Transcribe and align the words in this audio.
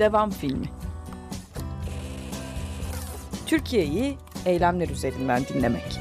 Devam 0.00 0.30
filmi. 0.30 0.66
Türkiye'yi 3.46 4.16
eylemler 4.46 4.88
üzerinden 4.88 5.42
dinlemek. 5.44 5.98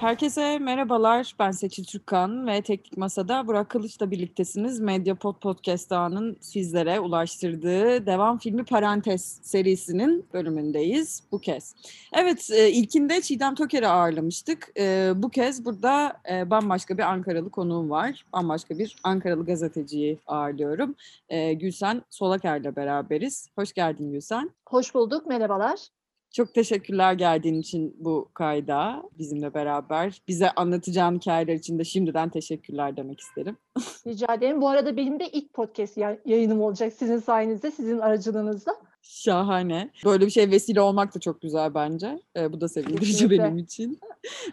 Herkese 0.00 0.58
merhabalar. 0.58 1.34
Ben 1.38 1.50
Seçil 1.50 1.84
Türkkan 1.84 2.46
ve 2.46 2.62
Teknik 2.62 2.96
Masa'da 2.96 3.46
Burak 3.46 3.68
Kılıç'la 3.68 4.10
birliktesiniz. 4.10 4.80
Medyapod 4.80 5.34
Podcast 5.34 5.92
ağının 5.92 6.36
sizlere 6.40 7.00
ulaştırdığı 7.00 8.06
devam 8.06 8.38
filmi 8.38 8.64
Parantez 8.64 9.40
serisinin 9.42 10.26
bölümündeyiz 10.32 11.22
bu 11.32 11.38
kez. 11.38 11.74
Evet, 12.12 12.50
e, 12.50 12.70
ilkinde 12.70 13.20
Çiğdem 13.20 13.54
Toker'i 13.54 13.88
ağırlamıştık. 13.88 14.72
E, 14.78 15.12
bu 15.16 15.30
kez 15.30 15.64
burada 15.64 16.12
e, 16.30 16.50
bambaşka 16.50 16.98
bir 16.98 17.02
Ankaralı 17.02 17.50
konuğum 17.50 17.90
var. 17.90 18.24
Bambaşka 18.32 18.78
bir 18.78 18.96
Ankaralı 19.02 19.46
gazeteciyi 19.46 20.18
ağırlıyorum. 20.26 20.94
Gülsen 21.54 22.02
Solaker'le 22.10 22.76
beraberiz. 22.76 23.48
Hoş 23.54 23.72
geldin 23.72 24.12
Gülsen. 24.12 24.50
Hoş 24.68 24.94
bulduk, 24.94 25.26
merhabalar. 25.26 25.78
Çok 26.32 26.54
teşekkürler 26.54 27.12
geldiğin 27.12 27.60
için 27.60 27.96
bu 27.98 28.30
kayda 28.34 29.02
bizimle 29.18 29.54
beraber. 29.54 30.22
Bize 30.28 30.50
anlatacağın 30.50 31.16
hikayeler 31.16 31.54
için 31.54 31.78
de 31.78 31.84
şimdiden 31.84 32.28
teşekkürler 32.28 32.96
demek 32.96 33.20
isterim. 33.20 33.56
Rica 34.06 34.34
ederim. 34.34 34.60
Bu 34.60 34.68
arada 34.68 34.96
benim 34.96 35.20
de 35.20 35.28
ilk 35.28 35.54
podcast 35.54 35.98
yayınım 36.24 36.60
olacak 36.60 36.92
sizin 36.92 37.18
sayenizde, 37.18 37.70
sizin 37.70 37.98
aracılığınızda. 37.98 38.72
Şahane. 39.08 39.90
Böyle 40.04 40.26
bir 40.26 40.30
şey 40.30 40.50
vesile 40.50 40.80
olmak 40.80 41.14
da 41.14 41.20
çok 41.20 41.42
güzel 41.42 41.74
bence. 41.74 42.20
E, 42.36 42.52
bu 42.52 42.60
da 42.60 42.68
sevindirici 42.68 43.12
Kesinlikle. 43.12 43.44
benim 43.44 43.58
için. 43.58 44.00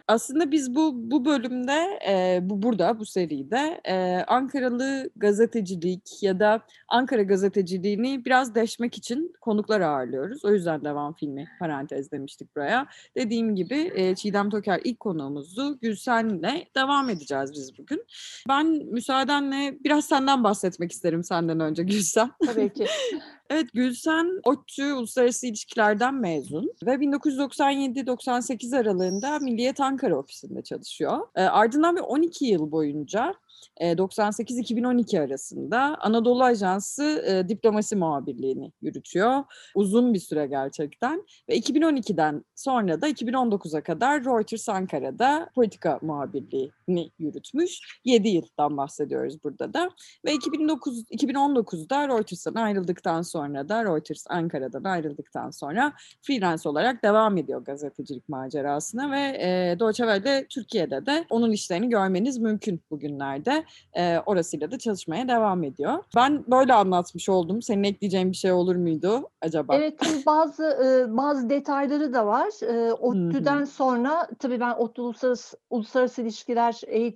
Aslında 0.08 0.52
biz 0.52 0.76
bu 0.76 0.92
bu 0.96 1.26
bölümde, 1.26 2.00
e, 2.08 2.40
bu 2.50 2.62
burada, 2.62 3.00
bu 3.00 3.06
seride 3.06 3.82
e, 3.86 4.24
Ankaralı 4.28 5.10
gazetecilik 5.16 6.24
ya 6.24 6.40
da 6.40 6.62
Ankara 6.88 7.24
gazeteciliğini 7.24 8.26
biraz 8.26 8.56
deşmek 8.56 8.98
için 8.98 9.34
konuklar 9.42 9.82
ağırlıyoruz. 9.82 10.46
O 10.46 10.52
yüzden 10.54 10.84
devam 10.84 11.14
filmi 11.14 11.48
parantez 11.60 12.12
demiştik 12.12 12.56
buraya. 12.56 12.88
Dediğim 13.18 13.56
gibi 13.56 13.92
e, 13.96 14.16
Çiğdem 14.16 14.50
Toker 14.50 14.82
ilk 14.84 15.00
konuğumuzdu. 15.00 15.80
Gülsen'le 15.80 16.66
devam 16.76 17.10
edeceğiz 17.10 17.52
biz 17.54 17.78
bugün. 17.78 18.06
Ben 18.50 18.66
müsaadenle 18.68 19.78
biraz 19.84 20.06
senden 20.06 20.44
bahsetmek 20.44 20.92
isterim 20.92 21.24
senden 21.24 21.60
önce 21.60 21.84
Gülsen. 21.84 22.32
Tabii 22.46 22.74
ki. 22.74 22.86
Evet 23.50 23.74
Gülsen 23.74 24.42
ODTÜ 24.44 24.94
Uluslararası 24.94 25.48
İlişkilerden 25.48 26.16
mezun 26.16 26.74
ve 26.86 26.92
1997-98 26.92 28.78
aralığında 28.78 29.40
Milliyet 29.40 29.80
Ankara 29.80 30.18
ofisinde 30.18 30.62
çalışıyor. 30.62 31.28
E, 31.36 31.42
ardından 31.42 31.96
bir 31.96 32.02
12 32.02 32.46
yıl 32.46 32.72
boyunca 32.72 33.36
98-2012 33.82 35.20
arasında 35.20 35.98
Anadolu 36.00 36.44
Ajansı 36.44 37.24
e, 37.28 37.50
diplomasi 37.50 37.96
muhabirliğini 37.96 38.72
yürütüyor. 38.82 39.44
Uzun 39.76 40.14
bir 40.14 40.20
süre 40.20 40.48
gerçekten. 40.48 41.24
Ve 41.50 41.58
2012'den 41.58 42.44
sonra 42.56 43.02
da 43.02 43.10
2019'a 43.10 43.82
kadar 43.82 44.26
Reuters 44.26 44.70
Ankara'da 44.70 45.50
politika 45.56 46.00
muhabirliğini 46.02 47.12
yürütmüş. 47.20 48.00
7 48.06 48.30
yıldan 48.30 48.78
bahsediyoruz 48.78 49.44
burada 49.44 49.74
da. 49.74 49.90
Ve 50.26 50.34
2009, 50.34 51.04
2019'da 51.12 52.08
Reuters'tan 52.08 52.56
ayrıldıktan 52.56 53.22
sonra 53.22 53.70
da 53.70 53.84
Reuters 53.84 54.26
Ankara'dan 54.30 54.84
ayrıldıktan 54.84 55.52
sonra 55.52 55.94
freelance 56.22 56.70
olarak 56.70 57.04
devam 57.04 57.38
ediyor 57.38 57.66
gazetecilik 57.66 58.30
macerasına 58.30 59.12
ve 59.12 59.20
e, 59.20 59.80
Deutsche 59.80 60.04
Welle 60.04 60.46
Türkiye'de 60.50 61.06
de 61.06 61.26
onun 61.30 61.52
işlerini 61.52 61.90
görmeniz 61.90 62.38
mümkün 62.38 62.82
bugünlerde 62.92 63.53
de 63.54 63.66
e, 63.94 64.20
orasıyla 64.26 64.72
da 64.72 64.78
çalışmaya 64.78 65.28
devam 65.28 65.64
ediyor. 65.64 66.04
Ben 66.16 66.44
böyle 66.52 66.74
anlatmış 66.74 67.30
oldum. 67.30 67.62
Senin 67.62 67.84
ekleyeceğin 67.84 68.32
bir 68.32 68.38
şey 68.38 68.52
olur 68.52 68.76
muydu 68.76 69.30
acaba? 69.42 69.76
Evet 69.76 70.00
bazı 70.26 70.64
e, 70.64 71.18
bazı 71.18 71.50
detayları 71.50 72.14
da 72.14 72.26
var. 72.26 72.64
E, 72.64 72.94
ODTÜ'den 72.94 73.64
sonra 73.64 74.28
tabii 74.40 74.60
ben 74.60 74.74
ODTÜ 74.74 75.02
Uluslararası, 75.02 75.58
Uluslararası 75.70 76.22
İlişkiler 76.22 76.82
e, 76.88 77.14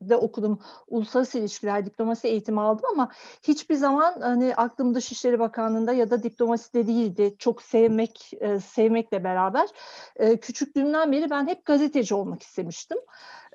de 0.00 0.16
okudum. 0.16 0.58
Uluslararası 0.88 1.38
İlişkiler 1.38 1.86
diplomasi 1.86 2.28
eğitimi 2.28 2.60
aldım 2.60 2.84
ama 2.92 3.10
hiçbir 3.42 3.74
zaman 3.74 4.20
hani 4.20 4.54
aklım 4.54 4.94
Dışişleri 4.94 5.38
Bakanlığı'nda 5.38 5.92
ya 5.92 6.10
da 6.10 6.22
diplomaside 6.22 6.86
değildi. 6.86 7.34
Çok 7.38 7.62
sevmek 7.62 8.30
e, 8.40 8.60
sevmekle 8.60 9.24
beraber 9.24 9.68
e, 10.16 10.36
küçüklüğümden 10.36 11.12
beri 11.12 11.30
ben 11.30 11.46
hep 11.46 11.64
gazeteci 11.64 12.14
olmak 12.14 12.42
istemiştim. 12.42 12.98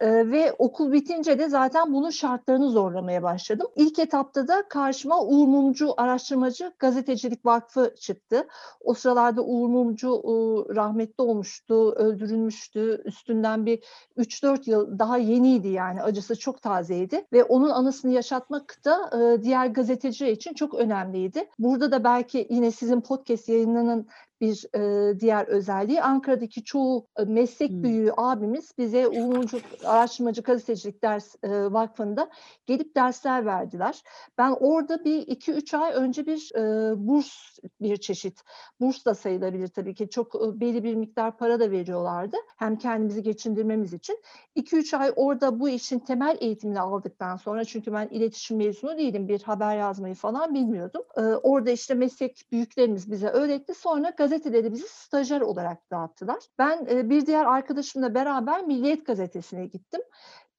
E, 0.01 0.31
ve 0.31 0.53
okul 0.57 0.91
bitince 0.91 1.39
de 1.39 1.50
zaten 1.50 1.94
bunun 1.94 2.09
şartlarını 2.09 2.69
zorlamaya 2.69 3.23
başladım. 3.23 3.67
İlk 3.75 4.00
etapta 4.00 4.47
da 4.47 4.67
karşıma 4.69 5.22
Uğur 5.22 5.47
Mumcu 5.47 5.94
Araştırmacı 5.97 6.73
Gazetecilik 6.79 7.45
Vakfı 7.45 7.95
çıktı. 8.00 8.47
O 8.81 8.94
sıralarda 8.94 9.41
Uğur 9.44 9.69
Mumcu 9.69 10.07
e, 10.07 10.31
rahmetli 10.75 11.22
olmuştu, 11.23 11.91
öldürülmüştü. 11.91 13.01
Üstünden 13.06 13.66
bir 13.66 13.84
3-4 14.17 14.69
yıl 14.69 15.00
daha 15.00 15.17
yeniydi 15.17 15.67
yani 15.67 16.03
acısı 16.03 16.39
çok 16.39 16.62
tazeydi. 16.62 17.25
Ve 17.33 17.44
onun 17.44 17.69
anısını 17.69 18.12
yaşatmak 18.12 18.85
da 18.85 19.09
e, 19.19 19.44
diğer 19.44 19.66
gazeteciler 19.66 20.31
için 20.31 20.53
çok 20.53 20.73
önemliydi. 20.73 21.50
Burada 21.59 21.91
da 21.91 22.03
belki 22.03 22.47
yine 22.50 22.72
sizin 22.72 23.01
podcast 23.01 23.50
yayınının 23.50 24.07
bir 24.41 24.66
e, 24.75 25.19
diğer 25.19 25.47
özelliği. 25.47 26.02
Ankara'daki 26.02 26.63
çoğu 26.63 27.07
e, 27.18 27.24
meslek 27.24 27.72
büyüğü 27.72 28.12
abimiz 28.18 28.72
bize 28.78 29.07
Umumcu 29.07 29.59
Araştırmacı 29.85 30.41
Gazetecilik 30.41 31.03
Ders 31.03 31.35
e, 31.44 31.50
Vakfı'nda 31.74 32.29
gelip 32.66 32.96
dersler 32.96 33.46
verdiler. 33.46 34.03
Ben 34.38 34.56
orada 34.59 35.06
bir 35.06 35.28
iki 35.28 35.51
üç 35.51 35.74
ay 35.74 35.94
önce 35.94 36.25
bir 36.25 36.51
e, 36.56 36.94
burs 37.07 37.59
bir 37.81 37.97
çeşit, 37.97 38.41
burs 38.80 39.06
da 39.06 39.16
sayılabilir 39.16 39.68
tabii 39.68 39.96
ki 39.96 40.09
çok 40.09 40.35
e, 40.35 40.59
belli 40.59 40.84
bir 40.84 40.96
miktar 40.96 41.38
para 41.38 41.59
da 41.59 41.72
veriyorlardı. 41.72 42.38
Hem 42.57 42.78
kendimizi 42.78 43.24
geçindirmemiz 43.24 43.94
için. 43.94 44.19
2-3 44.56 44.97
ay 44.97 45.13
orada 45.16 45.59
bu 45.59 45.69
işin 45.69 46.00
temel 46.00 46.38
eğitimini 46.40 46.80
aldıktan 46.80 47.35
sonra 47.35 47.66
çünkü 47.66 47.94
ben 47.94 48.07
iletişim 48.07 48.57
mezunu 48.57 48.97
değilim 48.97 49.28
bir 49.28 49.41
haber 49.41 49.78
yazmayı 49.78 50.16
falan 50.16 50.53
bilmiyordum. 50.53 51.03
E, 51.18 51.22
orada 51.22 51.72
işte 51.72 51.94
meslek 51.94 52.46
büyüklerimiz 52.51 53.12
bize 53.12 53.28
öğretti. 53.28 53.74
Sonra 53.74 54.16
gazeteleri 54.31 54.74
bizi 54.74 54.88
stajyer 54.88 55.42
olarak 55.42 55.92
dağıttılar. 55.92 56.44
Ben 56.59 56.86
e, 56.92 57.09
bir 57.09 57.25
diğer 57.25 57.46
arkadaşımla 57.46 58.14
beraber 58.14 58.64
Milliyet 58.64 59.06
Gazetesi'ne 59.06 59.66
gittim. 59.66 60.02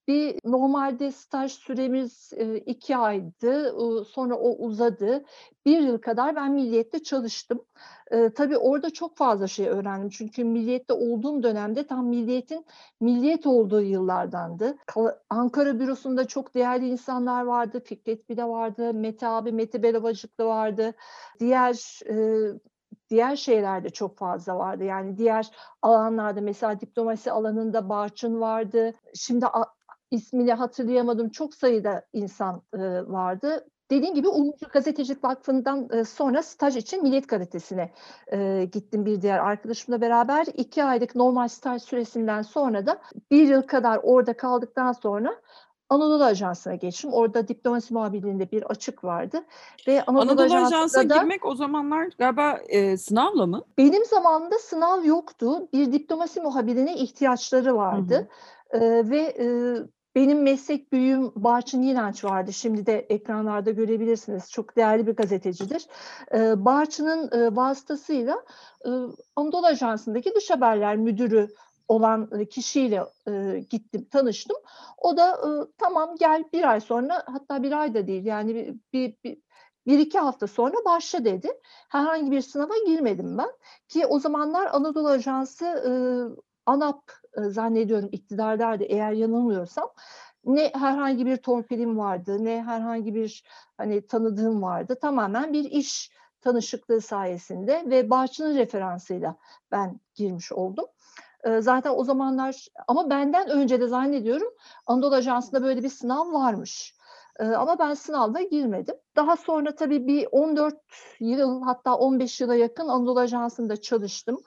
Bir 0.09 0.39
normalde 0.45 1.13
staj 1.13 1.53
süremiz 1.53 2.33
e, 2.37 2.57
iki 2.57 2.97
aydı. 2.97 3.75
Sonra 4.05 4.35
o 4.35 4.57
uzadı. 4.57 5.25
Bir 5.67 5.81
yıl 5.81 5.99
kadar 5.99 6.37
ben 6.37 6.53
Milliyet'te 6.53 7.03
çalıştım. 7.03 7.65
E, 8.11 8.31
tabii 8.31 8.57
orada 8.57 8.91
çok 8.91 9.17
fazla 9.17 9.47
şey 9.47 9.69
öğrendim. 9.69 10.09
Çünkü 10.11 10.45
Milliyet'te 10.45 10.93
olduğum 10.93 11.43
dönemde 11.43 11.87
tam 11.87 12.07
Milliyet'in 12.07 12.67
Milliyet 13.01 13.47
olduğu 13.47 13.81
yıllardandı. 13.83 14.77
Ankara 15.31 15.81
bürosunda 15.81 16.27
çok 16.27 16.55
değerli 16.55 16.89
insanlar 16.89 17.45
vardı. 17.45 17.81
Fikret 17.85 18.29
Bile 18.29 18.45
vardı. 18.45 18.95
Mete 18.95 19.27
abi, 19.27 19.53
Mete 19.53 19.83
Belavacıklı 19.83 20.45
vardı. 20.45 20.95
Diğer 21.41 22.01
diğer 23.13 23.37
şeylerde 23.37 23.91
çok 23.91 24.19
fazla 24.19 24.59
vardı. 24.59 24.85
Yani 24.85 25.19
diğer 25.19 25.51
alanlarda 25.83 26.41
mesela 26.41 26.81
diplomasi 26.81 27.33
alanında 27.33 27.89
Barçın 27.89 28.41
vardı. 28.41 28.95
Şimdi 29.15 29.47
ismini 30.11 30.53
hatırlayamadım. 30.53 31.29
Çok 31.29 31.55
sayıda 31.55 32.03
insan 32.13 32.63
e, 32.75 32.79
vardı. 33.07 33.67
Dediğim 33.91 34.15
gibi 34.15 34.29
Umutlu 34.29 34.69
Gazetecilik 34.69 35.25
Vakfı'ndan 35.25 35.89
e, 35.93 36.05
sonra 36.05 36.43
staj 36.43 36.77
için 36.77 37.03
Milliyet 37.03 37.29
Gazetesi'ne 37.29 37.93
e, 38.33 38.65
gittim 38.73 39.07
bir 39.07 39.23
diğer 39.23 39.39
arkadaşımla 39.39 40.01
beraber. 40.01 40.47
iki 40.55 40.85
aylık 40.85 41.15
normal 41.15 41.49
staj 41.49 41.83
süresinden 41.83 42.43
sonra 42.43 42.87
da 42.87 43.01
bir 43.31 43.49
yıl 43.49 43.63
kadar 43.63 44.01
orada 44.03 44.37
kaldıktan 44.37 44.93
sonra 44.93 45.35
Anadolu 45.93 46.25
Ajansı'na 46.25 46.75
geçtim. 46.75 47.13
Orada 47.13 47.49
diplomasi 47.49 47.95
muhabirliğinde 47.95 48.51
bir 48.51 48.63
açık 48.63 49.05
vardı. 49.05 49.45
Ve 49.89 50.05
Anadolu, 50.05 50.43
Anadolu 50.43 50.67
Ajansı'na 50.67 51.09
da, 51.09 51.17
girmek 51.17 51.47
o 51.47 51.55
zamanlar 51.55 52.09
galiba 52.19 52.59
e, 52.69 52.97
sınavla 52.97 53.47
mı? 53.47 53.65
Benim 53.79 54.05
zamanımda 54.05 54.59
sınav 54.59 55.05
yoktu. 55.05 55.69
Bir 55.73 55.93
diplomasi 55.93 56.41
muhabirine 56.41 56.97
ihtiyaçları 56.97 57.77
vardı. 57.77 58.29
Hı 58.71 58.79
hı. 58.79 58.85
E, 58.85 59.11
ve 59.11 59.21
e, 59.21 59.47
benim 60.15 60.43
meslek 60.43 60.93
büyüğüm 60.93 61.33
Barçın 61.37 61.83
İnanç 61.83 62.25
vardı. 62.25 62.53
Şimdi 62.53 62.87
de 62.87 62.99
ekranlarda 62.99 63.71
görebilirsiniz. 63.71 64.51
Çok 64.51 64.77
değerli 64.77 65.07
bir 65.07 65.17
gazetecidir. 65.17 65.87
E, 66.35 66.65
Barçın'ın 66.65 67.31
e, 67.33 67.57
vasıtasıyla 67.57 68.43
e, 68.87 68.91
Anadolu 69.37 69.67
Ajansı'ndaki 69.67 70.35
dış 70.35 70.51
haberler 70.51 70.97
müdürü 70.97 71.49
olan 71.93 72.45
kişiyle 72.51 73.05
e, 73.29 73.61
gittim, 73.71 74.09
tanıştım. 74.11 74.57
O 74.99 75.17
da 75.17 75.31
e, 75.31 75.49
tamam 75.79 76.17
gel 76.19 76.45
bir 76.53 76.71
ay 76.71 76.81
sonra 76.81 77.23
hatta 77.27 77.63
bir 77.63 77.73
ay 77.73 77.95
da 77.95 78.07
değil 78.07 78.25
yani 78.25 78.55
bir, 78.55 78.75
bir, 78.93 79.17
bir 79.25 79.43
bir 79.87 79.99
iki 79.99 80.19
hafta 80.19 80.47
sonra 80.47 80.77
başla 80.85 81.25
dedi. 81.25 81.53
Herhangi 81.89 82.31
bir 82.31 82.41
sınava 82.41 82.75
girmedim 82.87 83.39
ben. 83.39 83.51
Ki 83.89 84.07
o 84.07 84.19
zamanlar 84.19 84.67
Anadolu 84.73 85.09
Ajansı 85.09 85.65
e, 85.65 85.93
ANAP 86.67 87.13
e, 87.37 87.41
zannediyorum 87.43 88.09
iktidardaydı 88.13 88.85
eğer 88.85 89.13
yanılmıyorsam. 89.13 89.91
Ne 90.45 90.73
herhangi 90.75 91.27
bir 91.27 91.37
torpilim 91.37 91.99
vardı, 91.99 92.45
ne 92.45 92.63
herhangi 92.63 93.15
bir 93.15 93.45
hani 93.77 94.07
tanıdığım 94.07 94.63
vardı. 94.63 94.99
Tamamen 95.01 95.53
bir 95.53 95.65
iş 95.65 96.11
tanışıklığı 96.41 97.01
sayesinde 97.01 97.85
ve 97.87 98.11
Barçın'ın 98.11 98.57
referansıyla 98.57 99.37
ben 99.71 100.01
girmiş 100.15 100.53
oldum. 100.53 100.87
Zaten 101.59 101.93
o 101.97 102.05
zamanlar 102.05 102.67
ama 102.89 103.11
benden 103.11 103.49
önce 103.49 103.81
de 103.81 103.87
zannediyorum 103.87 104.49
Anadolu 104.87 105.15
Ajansı'nda 105.15 105.63
böyle 105.63 105.83
bir 105.83 105.89
sınav 105.89 106.33
varmış. 106.33 106.95
Ama 107.41 107.79
ben 107.79 107.95
sınavda 107.95 108.43
girmedim. 108.43 108.95
Daha 109.17 109.37
sonra 109.37 109.75
tabii 109.75 110.07
bir 110.07 110.29
14 110.33 110.75
yıl 111.21 111.63
hatta 111.63 111.95
15 111.95 112.41
yıla 112.41 112.55
yakın 112.55 112.89
Anadolu 112.89 113.21
Ajansı'nda 113.21 113.77
çalıştım. 113.77 114.41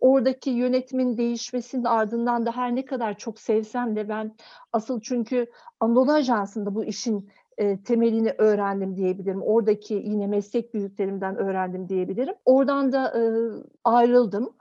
Oradaki 0.00 0.50
yönetimin 0.50 1.16
değişmesinin 1.16 1.84
ardından 1.84 2.46
da 2.46 2.52
her 2.52 2.74
ne 2.74 2.84
kadar 2.84 3.18
çok 3.18 3.40
sevsem 3.40 3.96
de 3.96 4.08
ben 4.08 4.36
asıl 4.72 5.00
çünkü 5.00 5.46
Anadolu 5.80 6.12
Ajansı'nda 6.12 6.74
bu 6.74 6.84
işin 6.84 7.30
temelini 7.84 8.34
öğrendim 8.38 8.96
diyebilirim. 8.96 9.42
Oradaki 9.42 9.94
yine 9.94 10.26
meslek 10.26 10.74
büyüklerimden 10.74 11.36
öğrendim 11.36 11.88
diyebilirim. 11.88 12.34
Oradan 12.44 12.92
da 12.92 13.14
ayrıldım. 13.84 14.54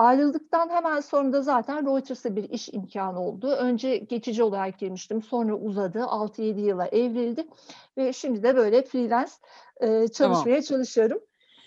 Ayrıldıktan 0.00 0.68
hemen 0.68 1.00
sonra 1.00 1.32
da 1.32 1.42
zaten 1.42 1.86
Reuters'a 1.86 2.36
bir 2.36 2.50
iş 2.50 2.68
imkanı 2.72 3.20
oldu. 3.20 3.50
Önce 3.50 3.96
geçici 3.96 4.42
olarak 4.42 4.78
girmiştim. 4.78 5.22
Sonra 5.22 5.54
uzadı. 5.54 5.98
6-7 5.98 6.60
yıla 6.60 6.86
evrildi. 6.86 7.46
Ve 7.96 8.12
şimdi 8.12 8.42
de 8.42 8.56
böyle 8.56 8.82
freelance 8.82 9.32
e, 9.80 10.08
çalışmaya 10.08 10.42
tamam. 10.42 10.60
çalışıyorum. 10.60 11.18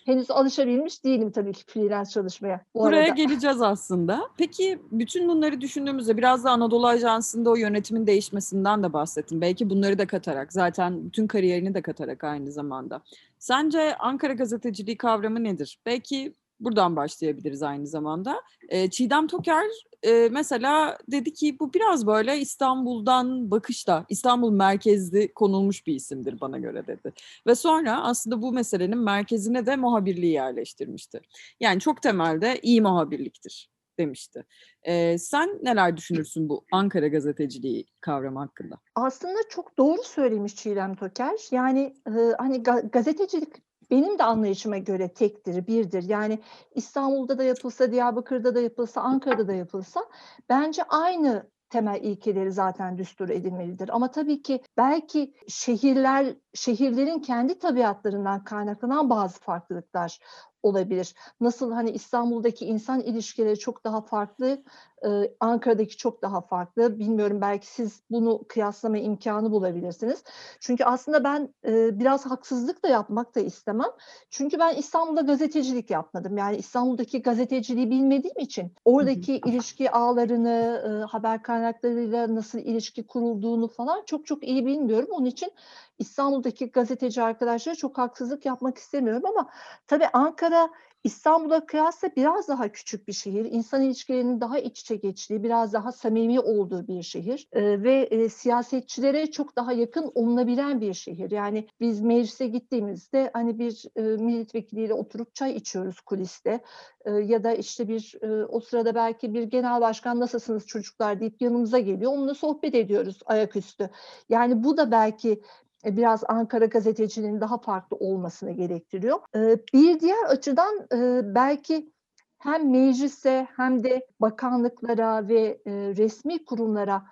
Henüz 0.06 0.32
alışabilmiş 0.32 1.04
değilim 1.04 1.32
tabii 1.32 1.54
ki 1.54 1.64
freelance 1.66 2.10
çalışmaya. 2.10 2.66
Bu 2.76 2.80
Buraya 2.80 3.02
arada. 3.02 3.14
geleceğiz 3.14 3.62
aslında. 3.62 4.30
Peki 4.38 4.80
bütün 4.92 5.30
bunları 5.30 5.62
düşündüğümüzde 5.62 6.18
biraz 6.18 6.44
da 6.44 6.52
Anadolu 6.52 6.88
Ajansı'nda 6.88 7.50
o 7.50 7.56
yönetimin 7.56 8.08
değişmesinden 8.08 8.84
de 8.84 8.94
bahsettim. 8.94 9.42
Belki 9.42 9.70
bunları 9.70 9.98
da 9.98 10.08
katarak 10.08 10.54
zaten 10.54 11.06
bütün 11.06 11.28
kariyerini 11.28 11.74
de 11.74 11.82
katarak 11.82 12.24
aynı 12.24 12.52
zamanda. 12.52 13.02
Sence 13.40 13.96
Ankara 13.98 14.34
gazeteciliği 14.34 14.98
kavramı 14.98 15.44
nedir? 15.44 15.80
Belki 15.86 16.34
Buradan 16.64 16.96
başlayabiliriz 16.96 17.64
aynı 17.64 17.88
zamanda. 17.88 18.42
E, 18.70 18.90
Çiğdem 18.90 19.28
Toker 19.28 19.66
e, 20.04 20.30
mesela 20.32 20.98
dedi 21.12 21.34
ki 21.34 21.60
bu 21.60 21.74
biraz 21.74 22.08
böyle 22.08 22.40
İstanbul'dan 22.40 23.52
bakışta, 23.52 24.06
İstanbul 24.10 24.52
merkezli 24.52 25.34
konulmuş 25.34 25.88
bir 25.88 25.96
isimdir 25.96 26.42
bana 26.42 26.58
göre 26.58 26.88
dedi. 26.88 27.14
Ve 27.48 27.56
sonra 27.56 28.04
aslında 28.04 28.42
bu 28.42 28.54
meselenin 28.54 28.98
merkezine 28.98 29.66
de 29.66 29.76
muhabirliği 29.76 30.34
yerleştirmişti. 30.34 31.22
Yani 31.60 31.80
çok 31.80 32.02
temelde 32.02 32.60
iyi 32.62 32.82
muhabirliktir 32.82 33.70
demişti. 34.00 34.46
Ee, 34.84 35.18
sen 35.18 35.60
neler 35.64 35.98
düşünürsün 35.98 36.50
bu 36.50 36.66
Ankara 36.72 37.08
gazeteciliği 37.08 37.86
kavramı 38.02 38.40
hakkında? 38.40 38.76
Aslında 38.96 39.40
çok 39.50 39.78
doğru 39.78 40.04
söylemiş 40.04 40.56
Çiğdem 40.56 40.96
Toker. 40.96 41.40
Yani 41.52 41.96
e, 42.08 42.12
hani 42.38 42.58
ga- 42.58 42.92
gazetecilik 42.92 43.54
benim 43.94 44.20
de 44.20 44.24
anlayışıma 44.24 44.78
göre 44.78 45.14
tektir, 45.14 45.68
birdir. 45.68 46.04
Yani 46.04 46.40
İstanbul'da 46.76 47.38
da 47.38 47.44
yapılsa, 47.44 47.92
Diyarbakır'da 47.92 48.56
da 48.56 48.62
yapılsa, 48.62 49.02
Ankara'da 49.02 49.48
da 49.48 49.54
yapılsa 49.54 50.06
bence 50.50 50.84
aynı 50.84 51.50
temel 51.70 52.02
ilkeleri 52.02 52.52
zaten 52.52 52.98
düstur 52.98 53.30
edilmelidir. 53.30 53.90
Ama 53.90 54.12
tabii 54.12 54.42
ki 54.42 54.62
belki 54.78 55.34
şehirler, 55.48 56.36
şehirlerin 56.54 57.20
kendi 57.20 57.60
tabiatlarından 57.60 58.44
kaynaklanan 58.44 59.10
bazı 59.10 59.40
farklılıklar 59.40 60.20
olabilir. 60.64 61.16
Nasıl 61.42 61.72
hani 61.72 61.92
İstanbul'daki 61.92 62.66
insan 62.66 63.00
ilişkileri 63.00 63.60
çok 63.60 63.84
daha 63.84 64.02
farklı, 64.02 64.64
e, 65.06 65.36
Ankara'daki 65.40 65.98
çok 65.98 66.22
daha 66.22 66.42
farklı. 66.42 67.00
Bilmiyorum 67.00 67.42
belki 67.42 67.68
siz 67.68 68.02
bunu 68.10 68.42
kıyaslama 68.48 68.98
imkanı 68.98 69.52
bulabilirsiniz. 69.52 70.24
Çünkü 70.60 70.84
aslında 70.84 71.24
ben 71.24 71.54
e, 71.66 72.00
biraz 72.00 72.26
haksızlık 72.26 72.84
da 72.84 72.88
yapmak 72.88 73.36
da 73.36 73.40
istemem. 73.40 73.90
Çünkü 74.30 74.60
ben 74.60 74.76
İstanbul'da 74.76 75.22
gazetecilik 75.22 75.90
yapmadım. 75.90 76.38
Yani 76.38 76.58
İstanbul'daki 76.58 77.22
gazeteciliği 77.22 77.90
bilmediğim 77.90 78.40
için 78.40 78.72
oradaki 78.86 79.42
ilişki 79.46 79.92
ağlarını, 79.92 80.84
e, 80.88 81.06
haber 81.06 81.44
kaynaklarıyla 81.44 82.36
nasıl 82.36 82.60
ilişki 82.60 83.08
kurulduğunu 83.08 83.68
falan 83.68 84.04
çok 84.06 84.26
çok 84.26 84.44
iyi 84.44 84.66
bilmiyorum. 84.66 85.10
Onun 85.12 85.26
için 85.26 85.52
İstanbul'daki 86.00 86.72
gazeteci 86.72 87.22
arkadaşlara 87.22 87.76
çok 87.76 87.98
haksızlık 87.98 88.46
yapmak 88.46 88.78
istemiyorum 88.78 89.26
ama 89.26 89.50
tabii 89.88 90.08
Ankara 90.14 90.70
İstanbul'a 91.04 91.66
kıyasla 91.66 92.10
biraz 92.16 92.48
daha 92.48 92.72
küçük 92.72 93.08
bir 93.08 93.14
şehir. 93.14 93.46
İnsan 93.46 93.82
ilişkilerinin 93.82 94.42
daha 94.42 94.60
iç 94.60 94.82
içe 94.82 94.96
geçtiği, 94.96 95.44
biraz 95.44 95.74
daha 95.74 95.92
samimi 95.92 96.40
olduğu 96.40 96.88
bir 96.88 97.04
şehir 97.04 97.48
e, 97.52 97.84
ve 97.84 97.94
e, 98.02 98.30
siyasetçilere 98.30 99.32
çok 99.32 99.56
daha 99.56 99.74
yakın 99.74 100.12
olunabilen 100.16 100.82
bir 100.82 100.94
şehir. 100.94 101.32
Yani 101.32 101.68
biz 101.80 102.02
meclise 102.02 102.48
gittiğimizde 102.48 103.30
hani 103.34 103.60
bir 103.60 103.84
e, 103.96 104.02
milletvekiliyle 104.02 104.94
oturup 104.94 105.36
çay 105.36 105.56
içiyoruz 105.56 106.02
kuliste 106.02 106.64
e, 107.06 107.12
ya 107.12 107.44
da 107.44 107.54
işte 107.54 107.88
bir 107.88 108.16
e, 108.22 108.46
o 108.46 108.60
sırada 108.60 108.96
belki 108.96 109.34
bir 109.34 109.44
genel 109.44 109.82
başkan 109.82 110.20
nasılsınız 110.20 110.68
çocuklar 110.68 111.20
deyip 111.20 111.42
yanımıza 111.42 111.80
geliyor. 111.80 112.12
Onunla 112.12 112.34
sohbet 112.34 112.76
ediyoruz 112.76 113.20
ayaküstü. 113.26 113.90
Yani 114.30 114.64
bu 114.64 114.78
da 114.78 114.92
belki 114.92 115.42
biraz 115.86 116.24
Ankara 116.28 116.66
gazeteciliğinin 116.66 117.42
daha 117.42 117.58
farklı 117.58 117.98
olmasını 117.98 118.52
gerektiriyor. 118.52 119.20
E, 119.36 119.58
bir 119.74 120.00
diğer 120.00 120.24
açıdan 120.28 120.88
e, 120.94 121.22
belki 121.36 121.94
hem 122.38 122.72
meclise 122.72 123.48
hem 123.56 123.84
de 123.84 124.08
bakanlıklara 124.20 125.28
ve 125.28 125.62
resmi 125.68 126.46
kurumlara 126.46 127.04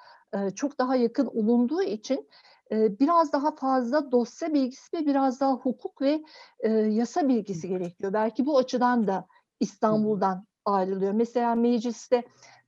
çok 0.56 0.80
daha 0.80 0.96
yakın 0.96 1.26
olunduğu 1.26 1.84
için 1.84 2.30
biraz 2.72 3.34
daha 3.34 3.56
fazla 3.56 4.12
dosya 4.12 4.54
bilgisi 4.54 4.98
ve 4.98 5.06
biraz 5.06 5.40
daha 5.42 5.54
hukuk 5.54 6.02
ve 6.02 6.24
yasa 6.90 7.28
bilgisi 7.28 7.70
gerekiyor. 7.70 8.14
Belki 8.14 8.46
bu 8.46 8.58
açıdan 8.58 9.08
da 9.08 9.28
İstanbul'dan 9.60 10.46
ayrılıyor. 10.66 11.12
Mesela 11.12 11.56
mecliste 11.56 12.24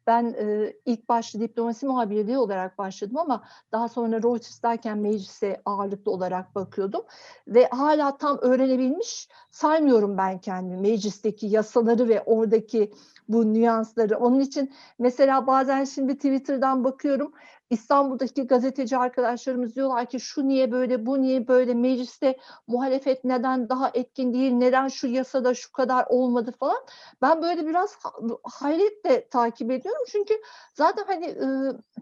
ben 0.08 0.36
e, 0.40 0.74
ilk 0.86 1.10
başta 1.10 1.40
diplomasi 1.40 1.86
muhabirliği 1.86 2.38
olarak 2.38 2.78
başladım 2.78 3.18
ama 3.18 3.44
daha 3.72 3.90
sonra 3.90 4.24
Reuters'dayken 4.24 4.98
meclise 4.98 5.62
ağırlıklı 5.66 6.12
olarak 6.12 6.56
bakıyordum. 6.56 7.02
Ve 7.48 7.68
hala 7.68 8.18
tam 8.18 8.38
öğrenebilmiş 8.42 9.28
saymıyorum 9.52 10.18
ben 10.18 10.40
kendimi 10.40 10.82
meclisteki 10.82 11.48
yasaları 11.48 12.10
ve 12.10 12.22
oradaki 12.22 12.94
bu 13.30 13.54
nüansları. 13.54 14.18
Onun 14.18 14.40
için 14.40 14.74
mesela 15.00 15.48
bazen 15.48 15.84
şimdi 15.84 16.16
Twitter'dan 16.16 16.84
bakıyorum 16.84 17.34
İstanbul'daki 17.74 18.48
gazeteci 18.48 18.98
arkadaşlarımız 18.98 19.76
diyorlar 19.76 20.06
ki 20.06 20.20
şu 20.20 20.48
niye 20.48 20.72
böyle, 20.72 21.06
bu 21.06 21.22
niye 21.22 21.48
böyle, 21.48 21.74
mecliste 21.74 22.38
muhalefet 22.68 23.24
neden 23.24 23.70
daha 23.70 23.92
etkin 23.94 24.34
değil, 24.34 24.52
neden 24.52 24.88
şu 24.88 25.08
yasada 25.08 25.54
şu 25.54 25.72
kadar 25.72 26.06
olmadı 26.10 26.54
falan. 26.60 26.78
Ben 27.22 27.42
böyle 27.42 27.68
biraz 27.68 27.98
hayretle 28.44 29.30
takip 29.30 29.72
ediyorum 29.72 30.02
çünkü 30.08 30.34
zaten 30.74 31.04
hani 31.08 31.26
e, 31.26 31.46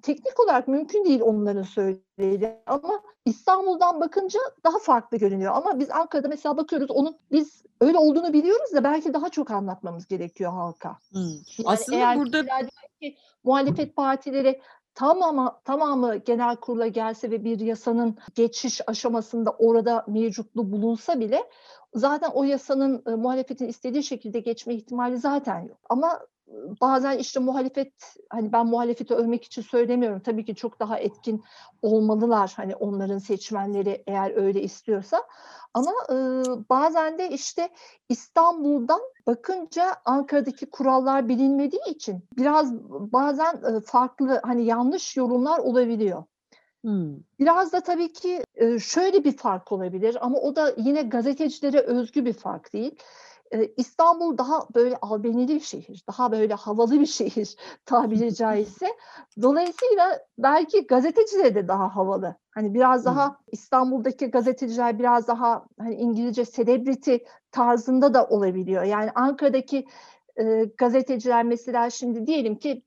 teknik 0.01 0.39
olarak 0.39 0.67
mümkün 0.67 1.05
değil 1.05 1.21
onların 1.21 1.63
söylediği 1.63 2.57
ama 2.65 3.01
İstanbul'dan 3.25 4.01
bakınca 4.01 4.39
daha 4.63 4.79
farklı 4.79 5.17
görünüyor. 5.17 5.53
Ama 5.55 5.79
biz 5.79 5.91
Ankara'da 5.91 6.27
mesela 6.27 6.57
bakıyoruz 6.57 6.91
onun 6.91 7.17
biz 7.31 7.63
öyle 7.81 7.97
olduğunu 7.97 8.33
biliyoruz 8.33 8.73
da 8.73 8.83
belki 8.83 9.13
daha 9.13 9.29
çok 9.29 9.51
anlatmamız 9.51 10.07
gerekiyor 10.07 10.51
halka. 10.51 10.97
Hmm. 11.11 11.21
Yani 11.21 11.65
Aslında 11.65 11.97
eğer 11.97 12.17
burada 12.17 12.45
ki, 13.01 13.17
muhalefet 13.43 13.95
partileri 13.95 14.61
tamamı, 14.95 15.59
tamamı 15.65 16.15
genel 16.15 16.55
kurula 16.55 16.87
gelse 16.87 17.31
ve 17.31 17.43
bir 17.43 17.59
yasanın 17.59 18.17
geçiş 18.35 18.81
aşamasında 18.87 19.51
orada 19.51 20.05
mevcutlu 20.07 20.71
bulunsa 20.71 21.19
bile 21.19 21.43
zaten 21.93 22.29
o 22.33 22.43
yasanın 22.43 23.03
e, 23.07 23.09
muhalefetin 23.09 23.67
istediği 23.67 24.03
şekilde 24.03 24.39
geçme 24.39 24.75
ihtimali 24.75 25.17
zaten 25.17 25.59
yok. 25.59 25.77
Ama 25.89 26.19
bazen 26.81 27.17
işte 27.17 27.39
muhalefet 27.39 27.93
hani 28.29 28.51
ben 28.51 28.65
muhalefeti 28.65 29.13
övmek 29.13 29.43
için 29.43 29.61
söylemiyorum. 29.61 30.19
Tabii 30.19 30.45
ki 30.45 30.55
çok 30.55 30.79
daha 30.79 30.99
etkin 30.99 31.43
olmalılar 31.81 32.53
hani 32.55 32.75
onların 32.75 33.17
seçmenleri 33.17 34.03
eğer 34.07 34.35
öyle 34.35 34.61
istiyorsa. 34.61 35.23
Ama 35.73 35.91
e, 36.09 36.15
bazen 36.69 37.17
de 37.17 37.29
işte 37.29 37.69
İstanbul'dan 38.09 39.01
bakınca 39.27 39.95
Ankara'daki 40.05 40.69
kurallar 40.69 41.29
bilinmediği 41.29 41.89
için 41.89 42.23
biraz 42.37 42.73
bazen 42.89 43.55
e, 43.55 43.81
farklı 43.81 44.39
hani 44.43 44.65
yanlış 44.65 45.17
yorumlar 45.17 45.59
olabiliyor. 45.59 46.23
Hmm. 46.83 47.15
Biraz 47.39 47.73
da 47.73 47.79
tabii 47.79 48.13
ki 48.13 48.43
e, 48.55 48.79
şöyle 48.79 49.23
bir 49.23 49.37
fark 49.37 49.71
olabilir 49.71 50.17
ama 50.21 50.37
o 50.39 50.55
da 50.55 50.73
yine 50.77 51.01
gazetecilere 51.01 51.79
özgü 51.79 52.25
bir 52.25 52.33
fark 52.33 52.73
değil. 52.73 52.95
İstanbul 53.77 54.37
daha 54.37 54.67
böyle 54.75 54.97
albenili 55.01 55.55
bir 55.55 55.59
şehir, 55.59 56.03
daha 56.07 56.31
böyle 56.31 56.53
havalı 56.53 56.99
bir 56.99 57.05
şehir 57.05 57.55
tabiri 57.85 58.35
caizse. 58.35 58.87
Dolayısıyla 59.41 60.19
belki 60.37 60.87
gazeteciler 60.87 61.55
de 61.55 61.67
daha 61.67 61.95
havalı. 61.95 62.35
Hani 62.51 62.73
biraz 62.73 63.05
daha 63.05 63.37
İstanbul'daki 63.51 64.31
gazeteciler 64.31 64.99
biraz 64.99 65.27
daha 65.27 65.65
hani 65.79 65.95
İngilizce 65.95 66.45
celebrity 66.45 67.15
tarzında 67.51 68.13
da 68.13 68.27
olabiliyor. 68.27 68.83
Yani 68.83 69.11
Ankara'daki 69.15 69.87
e, 70.39 70.63
gazeteciler 70.77 71.43
mesela 71.43 71.89
şimdi 71.89 72.27
diyelim 72.27 72.55
ki 72.55 72.83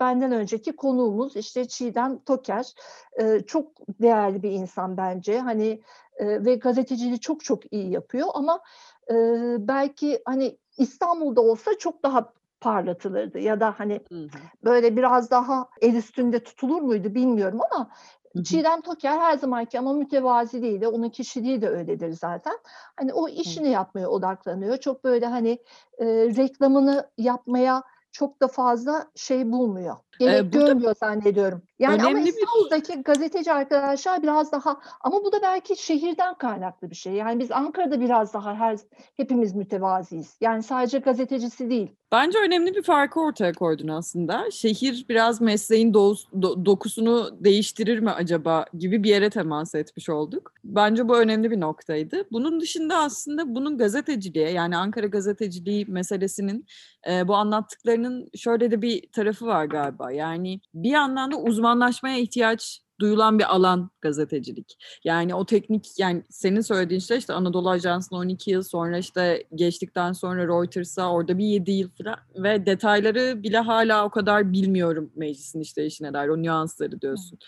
benden 0.00 0.32
önceki 0.32 0.76
konuğumuz 0.76 1.36
işte 1.36 1.68
Çiğdem 1.68 2.18
Toker 2.18 2.74
e, 3.20 3.40
çok 3.40 3.72
değerli 4.00 4.42
bir 4.42 4.50
insan 4.50 4.96
bence 4.96 5.38
hani 5.38 5.82
e, 6.16 6.44
ve 6.44 6.54
gazeteciliği 6.54 7.20
çok 7.20 7.44
çok 7.44 7.72
iyi 7.72 7.90
yapıyor 7.90 8.28
ama 8.34 8.60
e, 9.10 9.14
belki 9.58 10.22
hani 10.24 10.58
İstanbul'da 10.78 11.40
olsa 11.40 11.78
çok 11.78 12.02
daha 12.02 12.32
parlatılırdı 12.60 13.38
ya 13.38 13.60
da 13.60 13.74
hani 13.78 14.00
hı 14.08 14.14
hı. 14.24 14.28
böyle 14.64 14.96
biraz 14.96 15.30
daha 15.30 15.68
el 15.80 15.94
üstünde 15.94 16.42
tutulur 16.42 16.82
muydu 16.82 17.14
bilmiyorum 17.14 17.60
ama 17.70 17.90
hı 18.32 18.38
hı. 18.38 18.42
Çiğdem 18.44 18.80
Toker 18.80 19.18
her 19.18 19.38
zamanki 19.38 19.78
ama 19.78 19.92
mütevazi 19.92 20.62
değil 20.62 20.80
de 20.80 20.88
onun 20.88 21.08
kişiliği 21.08 21.62
de 21.62 21.68
öyledir 21.68 22.12
zaten. 22.12 22.58
Hani 22.96 23.12
o 23.12 23.28
işini 23.28 23.66
hı. 23.66 23.72
yapmaya 23.72 24.08
odaklanıyor. 24.08 24.76
Çok 24.76 25.04
böyle 25.04 25.26
hani 25.26 25.50
e, 25.98 26.06
reklamını 26.06 27.10
yapmaya 27.18 27.82
çok 28.12 28.40
da 28.40 28.48
fazla 28.48 29.06
şey 29.14 29.52
bulmuyor. 29.52 29.96
Gerek 30.18 30.40
ee, 30.40 30.58
görmüyor 30.58 30.94
zannediyorum. 31.00 31.62
Yani 31.78 32.02
ama 32.02 32.20
İstanbul'daki 32.20 32.98
bir... 32.98 33.04
gazeteci 33.04 33.52
arkadaşlar 33.52 34.22
biraz 34.22 34.52
daha 34.52 34.80
ama 35.00 35.24
bu 35.24 35.32
da 35.32 35.42
belki 35.42 35.82
şehirden 35.82 36.34
kaynaklı 36.34 36.90
bir 36.90 36.96
şey. 36.96 37.12
Yani 37.12 37.40
biz 37.40 37.52
Ankara'da 37.52 38.00
biraz 38.00 38.34
daha 38.34 38.54
her 38.54 38.78
hepimiz 39.16 39.54
mütevaziyiz. 39.54 40.36
Yani 40.40 40.62
sadece 40.62 40.98
gazetecisi 40.98 41.70
değil. 41.70 41.90
Bence 42.12 42.38
önemli 42.38 42.74
bir 42.74 42.82
farkı 42.82 43.20
ortaya 43.20 43.52
koydun 43.52 43.88
aslında. 43.88 44.50
Şehir 44.50 45.06
biraz 45.08 45.40
mesleğin 45.40 45.92
do- 45.92 46.42
do- 46.42 46.64
dokusunu 46.64 47.30
değiştirir 47.40 47.98
mi 47.98 48.10
acaba 48.10 48.64
gibi 48.78 49.02
bir 49.02 49.08
yere 49.08 49.30
temas 49.30 49.74
etmiş 49.74 50.08
olduk. 50.08 50.52
Bence 50.64 51.08
bu 51.08 51.18
önemli 51.18 51.50
bir 51.50 51.60
noktaydı. 51.60 52.24
Bunun 52.32 52.60
dışında 52.60 52.96
aslında 52.98 53.54
bunun 53.54 53.78
gazeteciliğe 53.78 54.50
yani 54.50 54.76
Ankara 54.76 55.06
gazeteciliği 55.06 55.86
meselesinin 55.86 56.66
e, 57.10 57.28
bu 57.28 57.34
anlattıklarının 57.34 58.30
şöyle 58.36 58.70
de 58.70 58.82
bir 58.82 59.12
tarafı 59.12 59.46
var 59.46 59.64
galiba. 59.64 60.01
Yani 60.10 60.60
bir 60.74 60.90
yandan 60.90 61.30
da 61.32 61.36
uzmanlaşmaya 61.36 62.18
ihtiyaç 62.18 62.80
duyulan 63.00 63.38
bir 63.38 63.54
alan 63.54 63.90
gazetecilik. 64.00 64.78
Yani 65.04 65.34
o 65.34 65.46
teknik 65.46 65.98
yani 65.98 66.22
senin 66.30 66.60
söylediğin 66.60 67.00
şey 67.00 67.18
işte 67.18 67.32
Anadolu 67.32 67.70
Ajansı'nın 67.70 68.20
12 68.20 68.50
yıl 68.50 68.62
sonra 68.62 68.98
işte 68.98 69.44
geçtikten 69.54 70.12
sonra 70.12 70.46
Reuters'a 70.46 71.12
orada 71.12 71.38
bir 71.38 71.44
7 71.44 71.70
yıl 71.72 71.90
falan 72.02 72.16
ve 72.34 72.66
detayları 72.66 73.42
bile 73.42 73.58
hala 73.58 74.04
o 74.04 74.10
kadar 74.10 74.52
bilmiyorum 74.52 75.12
meclisin 75.16 75.60
işleyişine 75.60 76.12
dair 76.12 76.28
o 76.28 76.42
nüansları 76.42 77.00
diyorsun. 77.00 77.38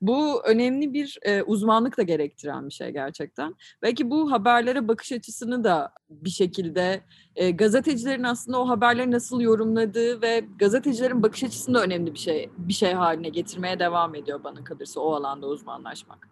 Bu 0.00 0.42
önemli 0.44 0.92
bir 0.92 1.18
e, 1.22 1.42
uzmanlık 1.42 1.98
da 1.98 2.02
gerektiren 2.02 2.68
bir 2.68 2.74
şey 2.74 2.90
gerçekten. 2.90 3.54
Belki 3.82 4.10
bu 4.10 4.32
haberlere 4.32 4.88
bakış 4.88 5.12
açısını 5.12 5.64
da 5.64 5.92
bir 6.10 6.30
şekilde 6.30 7.00
e, 7.36 7.50
gazetecilerin 7.50 8.22
aslında 8.22 8.60
o 8.60 8.68
haberleri 8.68 9.10
nasıl 9.10 9.40
yorumladığı 9.40 10.22
ve 10.22 10.44
gazetecilerin 10.58 11.22
bakış 11.22 11.44
açısını 11.44 11.74
da 11.74 11.82
önemli 11.82 12.14
bir 12.14 12.18
şey 12.18 12.50
bir 12.58 12.72
şey 12.72 12.92
haline 12.92 13.28
getirmeye 13.28 13.78
devam 13.78 14.14
ediyor 14.14 14.44
bana 14.44 14.64
kalırsa 14.64 14.93
o 15.00 15.14
alanda 15.14 15.46
uzmanlaşmak. 15.46 16.28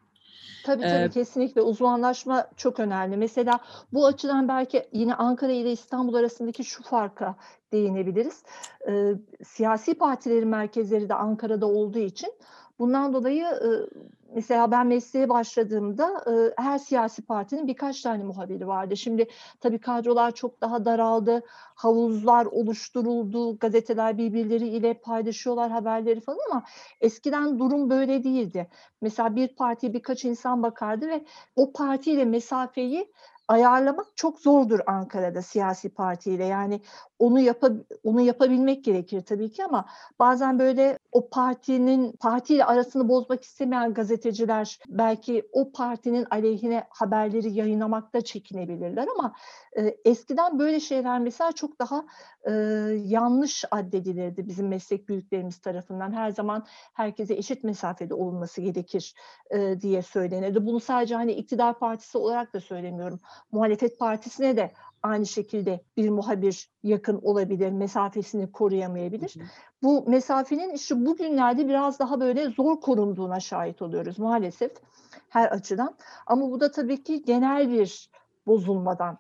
Tabii 0.65 0.83
tabii 0.83 1.05
ee, 1.05 1.11
kesinlikle 1.11 1.61
uzmanlaşma 1.61 2.47
çok 2.57 2.81
önemli. 2.81 3.17
Mesela 3.17 3.59
bu 3.93 4.07
açıdan 4.07 4.49
belki 4.49 4.89
yine 4.93 5.15
Ankara 5.15 5.53
ile 5.53 5.73
İstanbul 5.73 6.15
arasındaki 6.15 6.65
şu 6.65 6.83
farka 6.83 7.37
değinebiliriz. 7.73 8.43
Ee, 8.89 9.15
siyasi 9.45 9.95
partilerin 9.95 10.49
merkezleri 10.49 11.09
de 11.09 11.15
Ankara'da 11.15 11.67
olduğu 11.67 11.99
için 11.99 12.33
bundan 12.79 13.13
dolayı 13.13 13.47
mesela 14.35 14.71
ben 14.71 14.87
mesleğe 14.87 15.29
başladığımda 15.29 16.25
her 16.59 16.79
siyasi 16.79 17.23
partinin 17.23 17.67
birkaç 17.67 18.03
tane 18.03 18.25
muhabiri 18.25 18.67
vardı. 18.67 18.97
Şimdi 18.97 19.27
tabii 19.61 19.79
kadrolar 19.81 20.35
çok 20.35 20.61
daha 20.61 20.85
daraldı, 20.85 21.43
havuzlar 21.75 22.47
oluşturuldu, 22.47 23.59
gazeteler 23.59 24.19
birbirleriyle 24.19 24.95
paylaşıyorlar 24.95 25.71
haberleri 25.71 26.21
falan 26.21 26.39
ama 26.51 26.65
eskiden 27.01 27.59
durum 27.59 27.91
böyle 27.91 28.25
değildi. 28.25 28.69
Mesela 29.01 29.37
bir 29.37 29.49
partiye 29.57 29.93
birkaç 29.93 30.25
insan 30.25 30.63
bakardı 30.63 31.09
ve 31.09 31.25
o 31.57 31.73
partiyle 31.73 32.25
mesafeyi 32.25 33.13
ayarlamak 33.49 34.07
çok 34.17 34.41
zordur 34.41 34.81
Ankara'da 34.87 35.43
siyasi 35.43 35.89
partiyle. 35.89 36.45
Yani 36.45 36.81
onu 37.23 37.41
yap 37.41 37.63
onu 38.05 38.21
yapabilmek 38.21 38.85
gerekir 38.85 39.21
tabii 39.21 39.51
ki 39.51 39.65
ama 39.65 39.87
bazen 40.19 40.59
böyle 40.59 40.99
o 41.13 41.29
partinin 41.29 42.13
partiyle 42.13 42.65
arasını 42.65 43.09
bozmak 43.09 43.45
istemeyen 43.45 43.95
gazeteciler 43.95 44.79
belki 44.89 45.49
o 45.53 45.73
partinin 45.73 46.27
aleyhine 46.31 46.85
haberleri 46.91 47.53
yayınlamakta 47.53 48.21
çekinebilirler 48.21 49.09
ama 49.17 49.35
e, 49.77 49.97
eskiden 50.05 50.59
böyle 50.59 50.81
şeyler 50.81 51.19
mesela 51.19 51.53
çok 51.53 51.79
daha 51.79 52.05
e, 52.45 52.53
yanlış 53.05 53.65
addedilirdi 53.71 54.49
bizim 54.49 54.69
meslek 54.69 55.09
büyüklerimiz 55.09 55.59
tarafından. 55.59 56.13
Her 56.13 56.31
zaman 56.31 56.67
herkese 56.93 57.35
eşit 57.35 57.65
mesafede 57.65 58.15
olunması 58.15 58.61
gerekir 58.61 59.15
e, 59.51 59.81
diye 59.81 60.03
söylenirdi. 60.03 60.67
Bunu 60.67 60.81
sadece 60.81 61.15
hani 61.15 61.33
iktidar 61.33 61.79
partisi 61.79 62.19
olarak 62.19 62.55
da 62.55 62.61
söylemiyorum. 62.61 63.21
Muhalefet 63.53 63.99
partisine 63.99 64.57
de 64.57 64.73
aynı 65.03 65.27
şekilde 65.27 65.85
bir 65.97 66.11
muhabir 66.11 66.71
yakın 66.83 67.21
olabilir, 67.23 67.71
mesafesini 67.71 68.53
koruyamayabilir. 68.53 69.35
Hı 69.35 69.41
hı. 69.41 69.47
Bu 69.83 70.11
mesafenin 70.11 70.71
işte 70.71 71.07
bugünlerde 71.07 71.69
biraz 71.69 71.99
daha 71.99 72.21
böyle 72.21 72.49
zor 72.49 72.81
korunduğuna 72.81 73.41
şahit 73.41 73.83
oluyoruz 73.83 74.19
maalesef 74.19 74.73
her 75.29 75.49
açıdan. 75.49 75.97
Ama 76.27 76.51
bu 76.51 76.61
da 76.61 76.71
tabii 76.71 77.03
ki 77.03 77.23
genel 77.23 77.71
bir 77.71 78.11
bozulmadan 78.47 79.19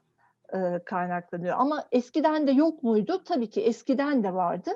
e, 0.54 0.78
kaynaklanıyor. 0.84 1.56
Ama 1.58 1.84
eskiden 1.92 2.46
de 2.46 2.52
yok 2.52 2.82
muydu? 2.82 3.22
Tabii 3.24 3.50
ki 3.50 3.60
eskiden 3.60 4.24
de 4.24 4.34
vardı. 4.34 4.70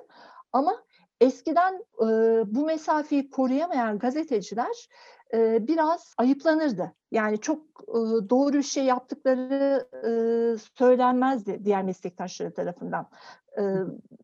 Ama 0.52 0.82
eskiden 1.20 1.84
e, 2.00 2.06
bu 2.54 2.64
mesafeyi 2.66 3.30
koruyamayan 3.30 3.98
gazeteciler 3.98 4.88
e, 5.35 5.68
biraz 5.68 6.14
ayıplanırdı. 6.18 6.92
Yani 7.11 7.40
çok 7.40 7.59
e, 7.88 7.99
doğru 8.30 8.52
bir 8.52 8.62
şey 8.62 8.85
yaptıkları 8.85 9.88
e, 9.92 10.11
söylenmezdi 10.75 11.61
diğer 11.64 11.83
meslektaşları 11.83 12.54
tarafından. 12.54 13.06
E, 13.59 13.62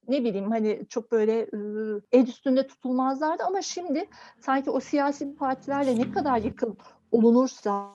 ne 0.09 0.25
bileyim 0.25 0.51
hani 0.51 0.87
çok 0.89 1.13
böyle 1.13 1.41
e, 1.41 1.59
el 2.13 2.27
üstünde 2.27 2.67
tutulmazlardı 2.67 3.43
ama 3.43 3.63
şimdi 3.63 4.09
sanki 4.41 4.71
o 4.71 4.81
siyasi 4.81 5.37
partilerle 5.37 5.99
ne 5.99 6.13
kadar 6.13 6.37
yakın 6.39 6.77
olunursa 7.13 7.95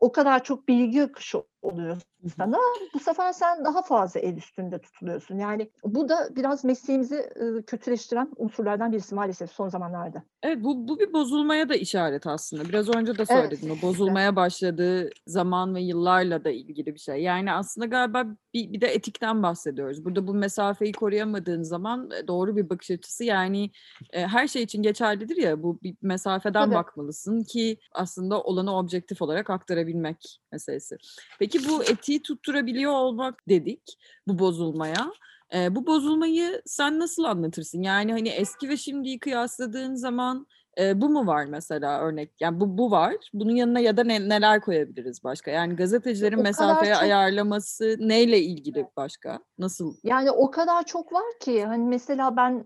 o 0.00 0.12
kadar 0.12 0.44
çok 0.44 0.68
bilgi 0.68 1.02
akışı 1.02 1.42
oluyor 1.64 1.96
sana. 2.36 2.58
Bu 2.94 3.00
sefer 3.00 3.32
sen 3.32 3.64
daha 3.64 3.82
fazla 3.82 4.20
el 4.20 4.36
üstünde 4.36 4.78
tutuluyorsun. 4.78 5.38
Yani 5.38 5.70
bu 5.84 6.08
da 6.08 6.28
biraz 6.36 6.64
mesleğimizi 6.64 7.16
e, 7.16 7.62
kötüleştiren 7.62 8.28
unsurlardan 8.36 8.92
birisi 8.92 9.14
maalesef 9.14 9.50
son 9.50 9.68
zamanlarda. 9.68 10.22
Evet 10.42 10.58
bu, 10.64 10.88
bu 10.88 10.98
bir 10.98 11.12
bozulmaya 11.12 11.68
da 11.68 11.74
işaret 11.74 12.26
aslında. 12.26 12.68
Biraz 12.68 12.88
önce 12.88 13.18
de 13.18 13.26
söyledim 13.26 13.68
evet. 13.72 13.78
o 13.84 13.86
bozulmaya 13.86 14.36
başladığı 14.36 15.10
zaman 15.26 15.74
ve 15.74 15.80
yıllarla 15.80 16.44
da 16.44 16.50
ilgili 16.50 16.94
bir 16.94 17.00
şey. 17.00 17.22
Yani 17.22 17.52
aslında 17.52 17.86
galiba 17.86 18.24
bir, 18.54 18.72
bir 18.72 18.80
de 18.80 18.86
etikten 18.86 19.42
bahsediyoruz. 19.42 20.04
Burada 20.04 20.26
bu 20.26 20.34
mesafeyi 20.34 20.92
koruyamadığın 20.92 21.62
zaman 21.62 22.10
doğru 22.28 22.56
bir 22.56 22.70
bakış 22.70 22.90
açısı 22.90 23.24
yani 23.24 23.70
e, 24.12 24.26
her 24.26 24.48
şey 24.48 24.62
için 24.62 24.82
geçerlidir 24.82 25.36
ya 25.36 25.62
bu 25.62 25.78
bir 25.82 25.96
mesafeden 26.02 26.64
Tabii. 26.64 26.74
bakmalısın 26.74 27.42
ki 27.42 27.78
aslında 27.92 28.40
olanı 28.40 28.76
objektif 28.76 29.22
olarak 29.22 29.50
aktarabilmek 29.50 30.40
meselesi. 30.52 30.96
Peki 31.38 31.53
bu 31.68 31.84
etiği 31.84 32.22
tutturabiliyor 32.22 32.92
olmak 32.92 33.48
dedik 33.48 33.98
bu 34.28 34.38
bozulmaya. 34.38 35.12
E, 35.54 35.74
bu 35.74 35.86
bozulmayı 35.86 36.62
sen 36.66 36.98
nasıl 36.98 37.24
anlatırsın? 37.24 37.82
Yani 37.82 38.12
hani 38.12 38.28
eski 38.28 38.68
ve 38.68 38.76
şimdiyi 38.76 39.18
kıyasladığın 39.18 39.94
zaman 39.94 40.46
e, 40.78 41.00
bu 41.00 41.08
mu 41.08 41.26
var 41.26 41.44
mesela 41.44 42.00
örnek? 42.00 42.32
Yani 42.40 42.60
bu 42.60 42.78
bu 42.78 42.90
var. 42.90 43.14
Bunun 43.34 43.54
yanına 43.54 43.80
ya 43.80 43.96
da 43.96 44.04
ne, 44.04 44.28
neler 44.28 44.60
koyabiliriz 44.60 45.24
başka? 45.24 45.50
Yani 45.50 45.76
gazetecilerin 45.76 46.38
o 46.38 46.42
mesafeye 46.42 46.94
çok... 46.94 47.02
ayarlaması 47.02 47.96
neyle 47.98 48.40
ilgili 48.40 48.86
başka? 48.96 49.38
Nasıl? 49.58 49.94
Yani 50.02 50.30
o 50.30 50.50
kadar 50.50 50.86
çok 50.86 51.12
var 51.12 51.38
ki 51.40 51.64
hani 51.64 51.84
mesela 51.84 52.36
ben 52.36 52.64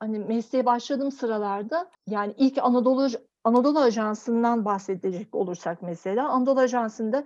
hani 0.00 0.18
mesleğe 0.18 0.66
başladığım 0.66 1.10
sıralarda 1.12 1.90
yani 2.06 2.34
ilk 2.38 2.58
Anadolu 2.58 3.08
Anadolu 3.44 3.78
Ajansı'ndan 3.78 4.64
bahsedecek 4.64 5.34
olursak 5.34 5.82
mesela 5.82 6.28
Anadolu 6.28 6.60
Ajansı'nda 6.60 7.24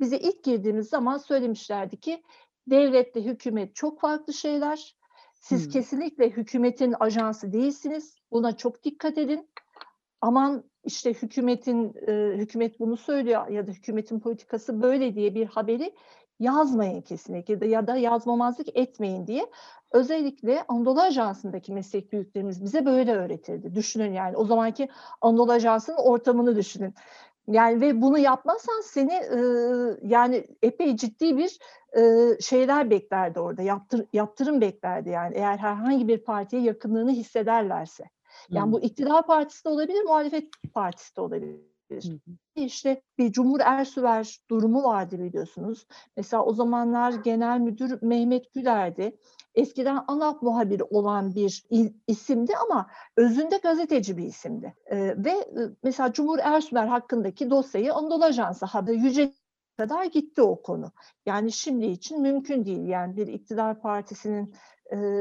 bize 0.00 0.18
ilk 0.18 0.44
girdiğimiz 0.44 0.88
zaman 0.88 1.16
söylemişlerdi 1.18 1.96
ki 1.96 2.22
devletle 2.66 3.24
hükümet 3.24 3.74
çok 3.74 4.00
farklı 4.00 4.32
şeyler. 4.32 4.96
Siz 5.34 5.64
hmm. 5.64 5.72
kesinlikle 5.72 6.30
hükümetin 6.30 6.94
ajansı 7.00 7.52
değilsiniz. 7.52 8.18
Buna 8.32 8.56
çok 8.56 8.84
dikkat 8.84 9.18
edin. 9.18 9.48
Aman 10.20 10.64
işte 10.84 11.14
hükümetin 11.14 11.94
e, 12.08 12.36
hükümet 12.36 12.80
bunu 12.80 12.96
söylüyor 12.96 13.48
ya 13.48 13.66
da 13.66 13.70
hükümetin 13.70 14.20
politikası 14.20 14.82
böyle 14.82 15.14
diye 15.14 15.34
bir 15.34 15.46
haberi 15.46 15.94
yazmayın 16.40 17.00
kesinlikle 17.00 17.66
ya 17.66 17.86
da 17.86 17.96
yazmamazlık 17.96 18.76
etmeyin 18.76 19.26
diye 19.26 19.46
özellikle 19.92 20.64
Anadolu 20.68 21.00
Ajansı'ndaki 21.00 21.72
meslek 21.72 22.12
büyüklerimiz 22.12 22.64
bize 22.64 22.86
böyle 22.86 23.14
öğretirdi. 23.14 23.74
Düşünün 23.74 24.12
yani 24.12 24.36
o 24.36 24.44
zamanki 24.44 24.88
Anadolu 25.20 25.52
Ajansı'nın 25.52 25.96
ortamını 25.96 26.56
düşünün. 26.56 26.94
Yani 27.48 27.80
ve 27.80 28.02
bunu 28.02 28.18
yapmazsan 28.18 28.80
seni 28.80 29.12
e, 29.12 29.38
yani 30.02 30.46
epey 30.62 30.96
ciddi 30.96 31.36
bir 31.36 31.58
e, 31.96 32.40
şeyler 32.40 32.90
beklerdi 32.90 33.40
orada. 33.40 33.62
Yaptır, 33.62 34.06
yaptırım 34.12 34.60
beklerdi 34.60 35.08
yani 35.08 35.36
eğer 35.36 35.58
herhangi 35.58 36.08
bir 36.08 36.18
partiye 36.18 36.62
yakınlığını 36.62 37.10
hissederlerse. 37.10 38.04
Yani 38.50 38.62
Hımm. 38.62 38.72
bu 38.72 38.80
iktidar 38.80 39.26
partisi 39.26 39.64
de 39.64 39.68
olabilir, 39.68 40.02
muhalefet 40.02 40.48
partisi 40.74 41.16
de 41.16 41.20
olabilir. 41.20 41.77
Hı 41.90 41.96
hı. 41.96 42.18
İşte 42.54 43.02
bir 43.18 43.32
Cumhur 43.32 43.60
Ersüver 43.60 44.38
durumu 44.50 44.84
vardı 44.84 45.18
biliyorsunuz. 45.18 45.86
Mesela 46.16 46.44
o 46.44 46.52
zamanlar 46.52 47.12
genel 47.12 47.58
müdür 47.60 47.98
Mehmet 48.02 48.54
Güler'di. 48.54 49.16
Eskiden 49.54 50.04
ANAP 50.08 50.42
muhabiri 50.42 50.84
olan 50.84 51.34
bir 51.34 51.64
isimdi 52.06 52.52
ama 52.56 52.86
özünde 53.16 53.56
gazeteci 53.56 54.16
bir 54.16 54.24
isimdi. 54.24 54.74
Ee, 54.86 54.96
ve 55.24 55.34
mesela 55.82 56.12
Cumhur 56.12 56.38
Ersüver 56.38 56.86
hakkındaki 56.86 57.50
dosyayı 57.50 57.94
Anadolu 57.94 58.24
Ajansı 58.24 58.66
haber 58.66 58.92
Yüce 58.92 59.32
kadar 59.78 60.04
gitti 60.04 60.42
o 60.42 60.62
konu. 60.62 60.92
Yani 61.26 61.52
şimdi 61.52 61.86
için 61.86 62.22
mümkün 62.22 62.64
değil. 62.64 62.86
Yani 62.88 63.16
bir 63.16 63.26
iktidar 63.26 63.80
partisinin 63.80 64.54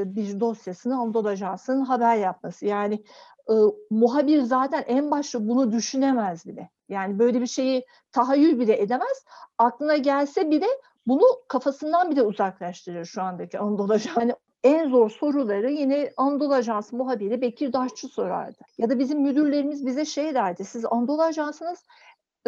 bir 0.05 0.39
dosyasını 0.39 0.99
Anadolu 0.99 1.27
Ajansı'nın 1.27 1.81
haber 1.85 2.15
yapması. 2.15 2.65
Yani 2.65 3.03
e, 3.49 3.53
muhabir 3.89 4.41
zaten 4.41 4.83
en 4.87 5.11
başta 5.11 5.47
bunu 5.47 5.71
düşünemez 5.71 6.45
bile. 6.45 6.69
Yani 6.89 7.19
böyle 7.19 7.41
bir 7.41 7.47
şeyi 7.47 7.85
tahayyül 8.11 8.59
bile 8.59 8.81
edemez. 8.81 9.25
Aklına 9.57 9.97
gelse 9.97 10.51
bile 10.51 10.67
bunu 11.07 11.25
kafasından 11.47 12.11
bile 12.11 12.21
uzaklaştırır 12.21 13.05
şu 13.05 13.21
andaki 13.21 13.59
Anadolu 13.59 13.93
Ajansı. 13.93 14.19
Yani 14.19 14.33
en 14.63 14.89
zor 14.89 15.09
soruları 15.09 15.71
yine 15.71 16.13
Anadolu 16.17 16.53
Ajansı 16.53 16.95
muhabiri 16.95 17.41
Bekir 17.41 17.73
Daşçı 17.73 18.07
sorardı. 18.07 18.57
Ya 18.77 18.89
da 18.89 18.99
bizim 18.99 19.21
müdürlerimiz 19.21 19.85
bize 19.85 20.05
şey 20.05 20.33
derdi. 20.35 20.65
Siz 20.65 20.85
Anadolu 20.85 21.21
Ajansı'nız 21.21 21.83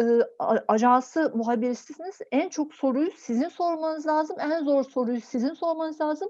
e, 0.00 0.04
ajansı 0.68 1.32
muhabirisiniz. 1.34 2.18
En 2.32 2.48
çok 2.48 2.74
soruyu 2.74 3.10
sizin 3.16 3.48
sormanız 3.48 4.06
lazım. 4.06 4.36
En 4.40 4.64
zor 4.64 4.84
soruyu 4.84 5.20
sizin 5.20 5.54
sormanız 5.54 6.00
lazım. 6.00 6.28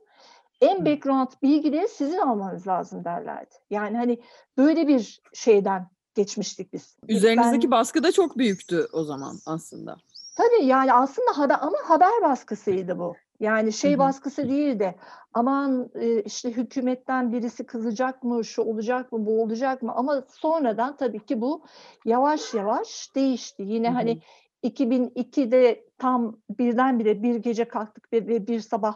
En 0.61 0.87
background 0.87 1.29
bilgileri 1.43 1.88
sizin 1.88 2.19
almanız 2.19 2.67
lazım 2.67 3.05
derlerdi. 3.05 3.55
Yani 3.71 3.97
hani 3.97 4.21
böyle 4.57 4.88
bir 4.88 5.21
şeyden 5.35 5.87
geçmiştik 6.14 6.73
biz. 6.73 6.97
Üzerinizdeki 7.09 7.67
Ben- 7.67 7.71
baskı 7.71 8.02
da 8.02 8.12
çok 8.12 8.38
büyüktü 8.38 8.87
o 8.93 9.05
zaman 9.05 9.37
aslında. 9.47 9.97
Tabii 10.37 10.67
yani 10.67 10.93
aslında 10.93 11.38
haber 11.38 11.57
ama 11.61 11.79
haber 11.85 12.23
baskısıydı 12.23 12.99
bu. 12.99 13.14
Yani 13.40 13.73
şey 13.73 13.99
baskısı 13.99 14.49
değil 14.49 14.79
de 14.79 14.95
aman 15.35 15.90
e, 15.95 16.23
işte 16.23 16.50
hükümetten 16.50 17.33
birisi 17.33 17.67
kızacak 17.67 18.23
mı, 18.23 18.45
şu 18.45 18.62
olacak 18.62 19.12
mı, 19.12 19.26
bu 19.26 19.43
olacak 19.43 19.83
mı? 19.83 19.93
Ama 19.95 20.25
sonradan 20.29 20.97
tabii 20.97 21.26
ki 21.26 21.40
bu 21.40 21.64
yavaş 22.05 22.55
yavaş 22.55 23.14
değişti. 23.14 23.62
Yine 23.67 23.90
hani 23.90 24.23
2002'de 24.64 25.85
tam 25.99 26.37
birdenbire 26.59 27.23
bir 27.23 27.35
gece 27.35 27.69
kalktık 27.69 28.12
ve 28.12 28.47
bir 28.47 28.61
sabah 28.61 28.95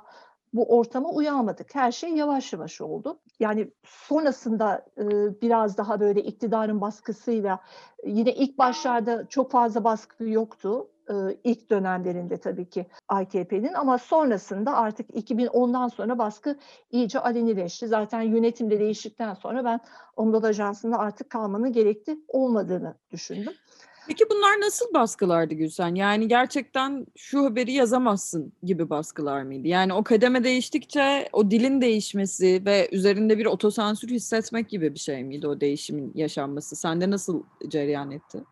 bu 0.55 0.79
ortama 0.79 1.11
uyanmadık. 1.11 1.75
Her 1.75 1.93
şey 1.93 2.11
yavaş 2.11 2.53
yavaş 2.53 2.81
oldu. 2.81 3.21
Yani 3.41 3.71
sonrasında 3.85 4.87
e, 4.99 5.05
biraz 5.43 5.79
daha 5.79 6.01
böyle 6.01 6.23
iktidarın 6.23 6.81
baskısıyla 6.81 7.61
yine 8.07 8.35
ilk 8.35 8.59
başlarda 8.59 9.27
çok 9.29 9.51
fazla 9.51 9.85
baskı 9.85 10.25
yoktu. 10.25 10.89
E, 11.11 11.15
ilk 11.45 11.71
dönemlerinde 11.71 12.37
tabii 12.37 12.69
ki 12.71 12.87
AKP'nin 13.09 13.75
ama 13.75 13.99
sonrasında 13.99 14.77
artık 14.77 15.11
2010'dan 15.11 15.89
sonra 15.89 16.19
baskı 16.19 16.59
iyice 16.91 17.21
alenileşti. 17.21 17.89
Zaten 17.89 18.21
yönetim 18.21 18.71
de 18.71 18.81
değiştikten 18.81 19.35
sonra 19.35 19.65
ben 19.65 19.81
Anadolu 20.17 20.47
Ajansı'nda 20.47 20.99
artık 20.99 21.31
kalmanın 21.31 21.73
gerekli 21.73 22.19
olmadığını 22.29 22.95
düşündüm. 23.11 23.53
Peki 24.07 24.25
bunlar 24.31 24.61
nasıl 24.61 24.95
baskılardı 24.95 25.55
Gülsen? 25.55 25.95
Yani 25.95 26.29
gerçekten 26.29 27.07
şu 27.17 27.45
haberi 27.45 27.73
yazamazsın 27.73 28.53
gibi 28.63 28.91
baskılar 28.91 29.43
mıydı? 29.43 29.69
Yani 29.69 29.95
o 29.95 30.05
kademe 30.05 30.45
değiştikçe 30.45 31.29
o 31.33 31.51
dilin 31.51 31.81
değişmesi 31.81 32.63
ve 32.67 32.89
üzerinde 32.93 33.39
bir 33.39 33.47
otosansür 33.47 34.09
hissetmek 34.09 34.69
gibi 34.69 34.95
bir 34.95 34.99
şey 34.99 35.25
miydi 35.25 35.49
o 35.49 35.61
değişimin 35.61 36.13
yaşanması? 36.15 36.77
Sende 36.77 37.11
nasıl 37.11 37.43
cereyan 37.69 38.11
etti? 38.11 38.45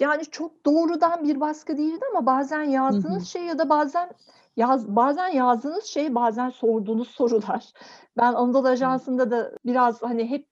Yani 0.00 0.24
çok 0.24 0.66
doğrudan 0.66 1.24
bir 1.24 1.40
baskı 1.40 1.76
değildi 1.76 2.04
ama 2.10 2.26
bazen 2.26 2.62
yazdığınız 2.62 3.28
şey 3.28 3.42
ya 3.42 3.58
da 3.58 3.68
bazen 3.68 4.10
yaz 4.56 4.88
bazen 4.96 5.28
yazdığınız 5.28 5.84
şey 5.84 6.14
bazen 6.14 6.50
sorduğunuz 6.50 7.08
sorular. 7.08 7.72
Ben 8.16 8.32
Anadolu 8.32 8.68
Ajansı'nda 8.68 9.30
da 9.30 9.52
biraz 9.66 10.02
hani 10.02 10.30
hep 10.30 10.46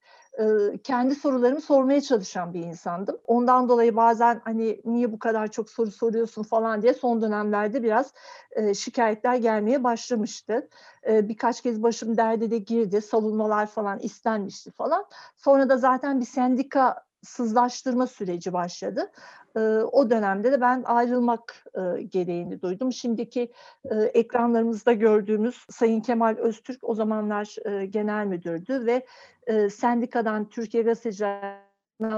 kendi 0.85 1.15
sorularımı 1.15 1.61
sormaya 1.61 2.01
çalışan 2.01 2.55
bir 2.55 2.61
insandım. 2.61 3.19
Ondan 3.27 3.69
dolayı 3.69 3.97
bazen 3.97 4.41
hani 4.45 4.81
niye 4.85 5.13
bu 5.13 5.19
kadar 5.19 5.51
çok 5.51 5.71
soru 5.71 5.91
soruyorsun 5.91 6.43
falan 6.43 6.83
diye 6.83 6.95
son 6.95 7.23
dönemlerde 7.23 7.83
biraz 7.83 8.13
e, 8.51 8.75
şikayetler 8.75 9.35
gelmeye 9.37 9.85
başlamıştı. 9.85 10.69
E, 11.09 11.29
birkaç 11.29 11.61
kez 11.61 11.83
başım 11.83 12.17
derde 12.17 12.51
de 12.51 12.59
girdi. 12.59 13.03
Savunmalar 13.03 13.67
falan 13.67 13.99
istenmişti 13.99 14.71
falan. 14.71 15.05
Sonra 15.37 15.69
da 15.69 15.77
zaten 15.77 16.21
bir 16.21 16.27
sendika 16.27 17.08
sızlaştırma 17.23 18.07
süreci 18.07 18.53
başladı. 18.53 19.11
E, 19.57 19.61
o 19.93 20.11
dönemde 20.11 20.53
de 20.53 20.61
ben 20.61 20.83
ayrılmak 20.87 21.65
e, 21.75 22.03
gereğini 22.03 22.63
duydum. 22.63 22.93
Şimdiki 22.93 23.53
e, 23.85 23.95
ekranlarımızda 23.95 24.93
gördüğümüz 24.93 25.67
Sayın 25.71 26.01
Kemal 26.01 26.37
Öztürk 26.37 26.85
o 26.85 26.95
zamanlar 26.95 27.57
e, 27.65 27.87
genel 27.87 28.27
müdürdü 28.27 28.87
ve 28.87 29.07
e, 29.47 29.71
sendikadan 29.71 30.49
Türkiye 30.49 30.83
Gazetecilerden 30.83 31.59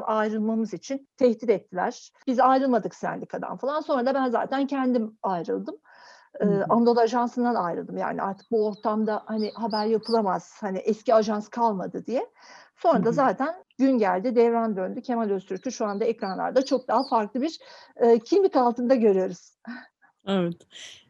ayrılmamız 0.03 0.75
için 0.75 1.09
tehdit 1.17 1.51
ettiler. 1.51 2.13
Biz 2.27 2.41
ayrılmadık 2.41 2.95
sendikadan 2.95 3.57
falan. 3.57 3.81
Sonra 3.81 4.07
da 4.07 4.15
ben 4.15 4.31
zaten 4.31 4.67
kendim 4.67 5.19
ayrıldım. 5.23 5.77
Ee. 6.41 6.45
Anadolu 6.69 7.01
Ajansı'ndan 7.01 7.55
ayrıldım. 7.55 7.97
Yani 7.97 8.23
artık 8.23 8.51
bu 8.51 8.67
ortamda 8.67 9.23
hani 9.27 9.53
haber 9.55 9.87
yapılamaz. 9.87 10.57
Hani 10.61 10.79
eski 10.79 11.15
ajans 11.15 11.49
kalmadı 11.49 12.07
diye. 12.07 12.27
Sonra 12.83 13.05
da 13.05 13.13
zaten 13.13 13.65
gün 13.79 13.99
geldi, 13.99 14.37
devran 14.37 14.77
döndü. 14.77 15.03
Kemal 15.03 15.31
Öztürk'ü 15.31 15.73
şu 15.73 15.87
anda 15.87 16.05
ekranlarda 16.05 16.65
çok 16.65 16.89
daha 16.89 17.09
farklı 17.11 17.43
bir 17.43 17.59
e, 17.97 18.19
kimlik 18.19 18.57
altında 18.57 18.95
görüyoruz. 18.95 19.57
Evet. 20.29 20.55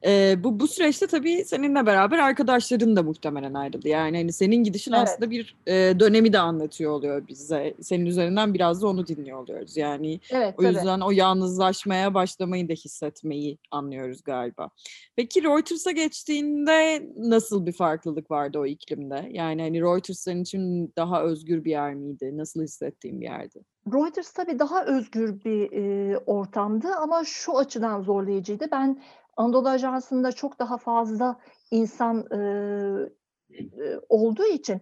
Eee, 0.05 0.37
bu 0.45 0.61
bu 0.61 0.69
süreçte 0.69 1.07
tabii 1.07 1.45
seninle 1.45 1.87
beraber 1.87 2.19
arkadaşların 2.19 2.97
da 2.97 3.03
muhtemelen 3.03 3.55
ayrıldı. 3.55 3.89
Yani 3.89 4.17
hani 4.17 4.33
senin 4.33 4.57
gidişin 4.65 4.93
Evet. 4.93 5.03
aslında 5.03 5.31
bir 5.31 5.57
eee, 5.67 6.01
dönemi 6.01 6.33
de 6.33 6.39
anlatıyor 6.39 6.91
oluyor 6.93 7.29
bize. 7.29 7.75
Senin 7.81 8.07
üzerinden 8.07 8.55
biraz 8.55 8.83
da 8.83 8.87
onu 8.89 9.07
dinliyor 9.07 9.43
oluyoruz. 9.43 9.77
Yani 9.77 10.21
Evet, 10.31 10.55
o 10.59 10.63
tabii. 10.63 10.73
yüzden 10.75 11.01
o 11.01 11.11
yalnızlaşmaya 11.11 12.15
başlamayı 12.15 12.69
da 12.69 12.73
hissetmeyi 12.73 13.59
anlıyoruz 13.71 14.23
galiba. 14.23 14.71
Peki 15.17 15.43
Reuters'a 15.43 15.91
geçtiğinde 15.91 17.03
nasıl 17.17 17.67
bir 17.67 17.73
farklılık 17.73 18.31
vardı 18.31 18.59
o 18.59 18.67
iklimde? 18.67 19.29
Yani 19.33 19.63
hani 19.63 19.81
Reuters 19.81 20.19
senin 20.19 20.43
için 20.43 20.93
daha 20.97 21.23
özgür 21.23 21.65
bir 21.65 21.71
yer 21.71 21.95
miydi? 21.95 22.31
Nasıl 22.37 22.63
hissettiğin 22.63 23.21
bir 23.21 23.27
yerdi? 23.27 23.61
Reuters 23.87 24.33
tabii 24.33 24.59
daha 24.59 24.85
özgür 24.85 25.45
bir 25.45 25.73
e, 25.73 26.19
ortamdı 26.19 26.89
ama 26.95 27.25
şu 27.25 27.59
açıdan 27.59 28.03
zorlayıcıydı. 28.03 28.71
Ben 28.73 29.03
Anadolu 29.37 29.69
Ajansı'nda 29.69 30.33
çok 30.33 30.59
daha 30.59 30.79
fazla 30.79 31.41
insan 31.71 32.27
e, 32.31 32.39
e, 33.51 34.01
olduğu 34.09 34.47
için 34.47 34.81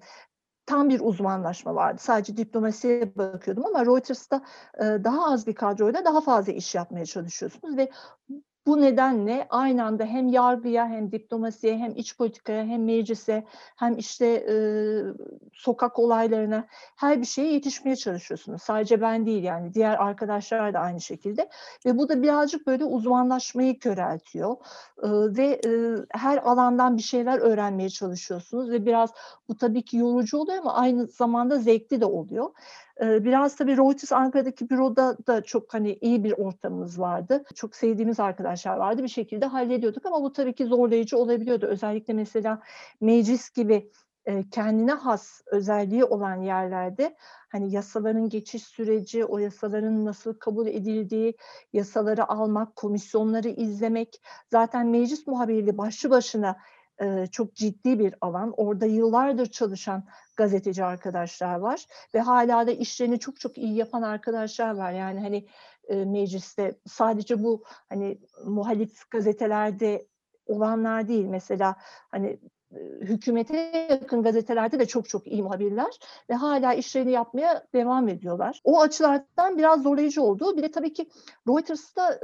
tam 0.66 0.88
bir 0.88 1.00
uzmanlaşma 1.00 1.74
vardı. 1.74 1.98
Sadece 2.00 2.36
diplomasiye 2.36 3.16
bakıyordum 3.16 3.66
ama 3.66 3.86
Reuters'ta 3.86 4.42
e, 4.78 4.84
daha 4.84 5.32
az 5.32 5.46
bir 5.46 5.54
kadroyla 5.54 6.04
daha 6.04 6.20
fazla 6.20 6.52
iş 6.52 6.74
yapmaya 6.74 7.06
çalışıyorsunuz 7.06 7.76
ve 7.76 7.90
bu 8.68 8.80
nedenle 8.80 9.46
aynı 9.50 9.84
anda 9.84 10.04
hem 10.04 10.28
yargıya 10.28 10.88
hem 10.88 11.12
diplomasiye 11.12 11.78
hem 11.78 11.92
iç 11.96 12.16
politikaya 12.16 12.64
hem 12.64 12.84
meclise 12.84 13.44
hem 13.76 13.98
işte 13.98 14.26
e, 14.26 14.54
sokak 15.52 15.98
olaylarına 15.98 16.66
her 16.96 17.20
bir 17.20 17.26
şeye 17.26 17.52
yetişmeye 17.52 17.96
çalışıyorsunuz. 17.96 18.62
Sadece 18.62 19.00
ben 19.00 19.26
değil 19.26 19.42
yani 19.42 19.74
diğer 19.74 19.94
arkadaşlar 19.94 20.74
da 20.74 20.78
aynı 20.78 21.00
şekilde 21.00 21.48
ve 21.86 21.98
bu 21.98 22.08
da 22.08 22.22
birazcık 22.22 22.66
böyle 22.66 22.84
uzmanlaşmayı 22.84 23.78
köreltiyor 23.78 24.56
E, 25.02 25.08
ve 25.10 25.60
e, 25.66 25.70
her 26.10 26.38
alandan 26.38 26.96
bir 26.96 27.02
şeyler 27.02 27.38
öğrenmeye 27.38 27.90
çalışıyorsunuz 27.90 28.70
ve 28.70 28.86
biraz 28.86 29.10
bu 29.48 29.56
tabii 29.56 29.82
ki 29.84 29.96
yorucu 29.96 30.38
oluyor 30.38 30.58
ama 30.58 30.74
aynı 30.74 31.06
zamanda 31.06 31.58
zevkli 31.58 32.00
de 32.00 32.06
oluyor. 32.06 32.50
Ee, 33.02 33.24
Biraz 33.24 33.56
tabii 33.56 33.76
Reuters 33.76 34.12
Ankara'daki 34.12 34.70
büroda 34.70 35.16
da 35.26 35.42
çok 35.42 35.74
hani 35.74 35.98
iyi 36.00 36.24
bir 36.24 36.32
ortamımız 36.32 37.00
vardı. 37.00 37.44
Çok 37.54 37.76
sevdiğimiz 37.76 38.20
arkadaşlar 38.20 38.76
vardı. 38.76 39.02
Bir 39.02 39.08
şekilde 39.08 39.46
hallediyorduk 39.46 40.06
ama 40.06 40.22
bu 40.22 40.32
tabii 40.32 40.54
ki 40.54 40.66
zorlayıcı 40.66 41.18
olabiliyordu. 41.18 41.66
Özellikle 41.66 42.12
mesela 42.12 42.62
meclis 43.00 43.50
gibi 43.50 43.90
e, 44.26 44.50
kendine 44.50 44.92
has 44.92 45.40
özelliği 45.46 46.04
olan 46.04 46.36
yerlerde 46.42 47.16
hani 47.48 47.72
yasaların 47.72 48.28
geçiş 48.28 48.62
süreci, 48.62 49.24
o 49.24 49.38
yasaların 49.38 50.04
nasıl 50.04 50.34
kabul 50.34 50.66
edildiği, 50.66 51.36
yasaları 51.72 52.28
almak, 52.30 52.76
komisyonları 52.76 53.48
izlemek. 53.48 54.22
Zaten 54.50 54.86
meclis 54.86 55.26
muhabirliği 55.26 55.78
başlı 55.78 56.10
başına 56.10 56.56
e, 57.00 57.26
çok 57.26 57.54
ciddi 57.54 57.98
bir 57.98 58.14
alan. 58.20 58.54
Orada 58.56 58.86
yıllardır 58.86 59.46
çalışan 59.46 60.04
gazeteci 60.36 60.84
arkadaşlar 60.84 61.58
var 61.58 61.86
ve 62.14 62.20
hala 62.20 62.66
da 62.66 62.70
işlerini 62.70 63.18
çok 63.18 63.40
çok 63.40 63.58
iyi 63.58 63.74
yapan 63.74 64.02
arkadaşlar 64.02 64.74
var. 64.74 64.92
Yani 64.92 65.20
hani 65.20 65.46
e, 65.88 66.04
mecliste. 66.04 66.78
Sadece 66.86 67.42
bu 67.42 67.62
hani 67.88 68.18
muhalif 68.44 69.10
gazetelerde 69.10 70.06
olanlar 70.46 71.08
değil. 71.08 71.24
Mesela 71.24 71.76
hani 72.10 72.38
hükümete 73.00 73.86
yakın 73.90 74.22
gazetelerde 74.22 74.78
de 74.78 74.86
çok 74.86 75.08
çok 75.08 75.26
iyi 75.26 75.42
muhabirler 75.42 75.98
ve 76.30 76.34
hala 76.34 76.74
işlerini 76.74 77.10
yapmaya 77.10 77.66
devam 77.74 78.08
ediyorlar. 78.08 78.60
O 78.64 78.80
açılardan 78.80 79.58
biraz 79.58 79.82
zorlayıcı 79.82 80.22
oldu. 80.22 80.56
Bir 80.56 80.62
de 80.62 80.70
tabii 80.70 80.92
ki 80.92 81.08
Reuters'ta 81.48 82.20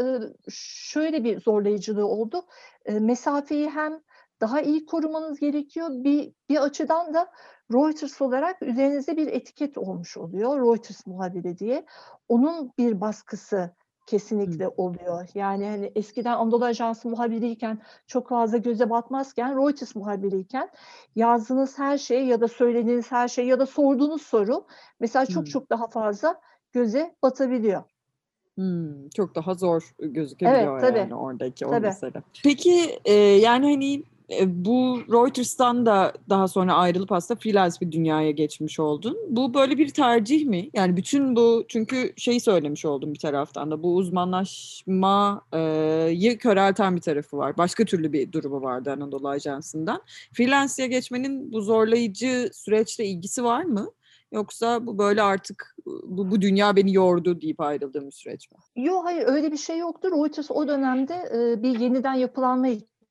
şöyle 0.50 1.24
bir 1.24 1.40
zorlayıcılığı 1.40 2.06
oldu. 2.06 2.42
Mesafeyi 2.88 3.70
hem 3.70 4.00
daha 4.40 4.60
iyi 4.60 4.86
korumanız 4.86 5.40
gerekiyor. 5.40 5.88
Bir, 5.90 6.32
bir 6.48 6.62
açıdan 6.62 7.14
da 7.14 7.30
Reuters 7.72 8.22
olarak 8.22 8.62
üzerinizde 8.62 9.16
bir 9.16 9.26
etiket 9.26 9.78
olmuş 9.78 10.16
oluyor. 10.16 10.60
Reuters 10.60 11.06
muhabiri 11.06 11.58
diye. 11.58 11.86
Onun 12.28 12.72
bir 12.78 13.00
baskısı 13.00 13.70
kesinlikle 14.06 14.68
oluyor. 14.68 15.28
Yani 15.34 15.68
hani 15.68 15.92
eskiden 15.94 16.32
Anadolu 16.32 16.64
Ajansı 16.64 17.08
muhabiriyken 17.08 17.78
çok 18.06 18.28
fazla 18.28 18.56
göze 18.56 18.90
batmazken 18.90 19.56
Reuters 19.56 19.94
muhabiriyken 19.94 20.70
yazdığınız 21.16 21.78
her 21.78 21.98
şey 21.98 22.26
ya 22.26 22.40
da 22.40 22.48
söylediğiniz 22.48 23.12
her 23.12 23.28
şey 23.28 23.46
ya 23.46 23.58
da 23.58 23.66
sorduğunuz 23.66 24.22
soru 24.22 24.66
mesela 25.00 25.26
çok 25.26 25.50
çok 25.50 25.70
daha 25.70 25.86
fazla 25.88 26.40
göze 26.72 27.14
batabiliyor. 27.22 27.82
Hmm, 28.54 29.08
çok 29.08 29.34
daha 29.34 29.54
zor 29.54 29.94
gözükebiliyor 29.98 30.78
evet, 30.78 30.88
tabii. 30.88 30.98
yani 30.98 31.14
oradaki 31.14 31.66
o 31.66 31.70
tabii. 31.70 31.86
mesele. 31.86 32.22
Peki 32.44 32.98
e, 33.04 33.12
yani 33.12 33.70
hani 33.70 34.02
bu 34.46 34.98
Reuters'tan 35.12 35.86
da 35.86 36.12
daha 36.28 36.48
sonra 36.48 36.74
ayrılıp 36.74 37.12
aslında 37.12 37.40
freelance 37.40 37.76
bir 37.80 37.92
dünyaya 37.92 38.30
geçmiş 38.30 38.80
oldun. 38.80 39.18
Bu 39.28 39.54
böyle 39.54 39.78
bir 39.78 39.88
tercih 39.88 40.46
mi? 40.46 40.70
Yani 40.74 40.96
bütün 40.96 41.36
bu 41.36 41.64
çünkü 41.68 42.12
şeyi 42.16 42.40
söylemiş 42.40 42.84
oldum 42.84 43.14
bir 43.14 43.18
taraftan 43.18 43.70
da 43.70 43.82
bu 43.82 43.94
uzmanlaşmayı 43.94 46.38
körelten 46.38 46.96
bir 46.96 47.00
tarafı 47.00 47.36
var. 47.36 47.58
Başka 47.58 47.84
türlü 47.84 48.12
bir 48.12 48.32
durumu 48.32 48.62
vardı 48.62 48.92
Anadolu 48.92 49.28
Ajansı'ndan. 49.28 50.02
Freelance'ye 50.32 50.88
geçmenin 50.88 51.52
bu 51.52 51.60
zorlayıcı 51.60 52.50
süreçle 52.52 53.04
ilgisi 53.04 53.44
var 53.44 53.64
mı? 53.64 53.90
Yoksa 54.32 54.86
bu 54.86 54.98
böyle 54.98 55.22
artık 55.22 55.76
bu, 55.86 56.30
bu 56.30 56.40
dünya 56.40 56.76
beni 56.76 56.94
yordu 56.94 57.40
deyip 57.40 57.60
ayrıldığım 57.60 58.06
bir 58.06 58.12
süreç 58.12 58.50
mi? 58.50 58.58
Yok 58.84 59.04
hayır 59.04 59.26
öyle 59.26 59.52
bir 59.52 59.56
şey 59.56 59.78
yoktur. 59.78 60.12
Reuters 60.12 60.50
o 60.50 60.68
dönemde 60.68 61.14
e, 61.14 61.62
bir 61.62 61.80
yeniden 61.80 62.14
yapılanma 62.14 62.68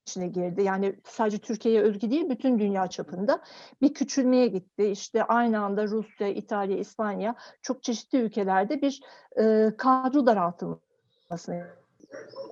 içine 0.08 0.28
girdi. 0.28 0.64
Yani 0.64 0.96
sadece 1.06 1.38
Türkiye'ye 1.38 1.82
özgü 1.82 2.12
değil, 2.12 2.30
bütün 2.30 2.60
dünya 2.60 2.88
çapında 2.88 3.42
bir 3.82 3.94
küçülmeye 3.94 4.48
gitti. 4.48 4.86
İşte 4.86 5.24
aynı 5.24 5.60
anda 5.60 5.88
Rusya, 5.88 6.28
İtalya, 6.28 6.78
İspanya 6.78 7.36
çok 7.62 7.84
çeşitli 7.84 8.18
ülkelerde 8.18 8.82
bir 8.82 9.02
e, 9.40 9.72
kadro 9.78 10.26
daraltılmasına 10.26 11.84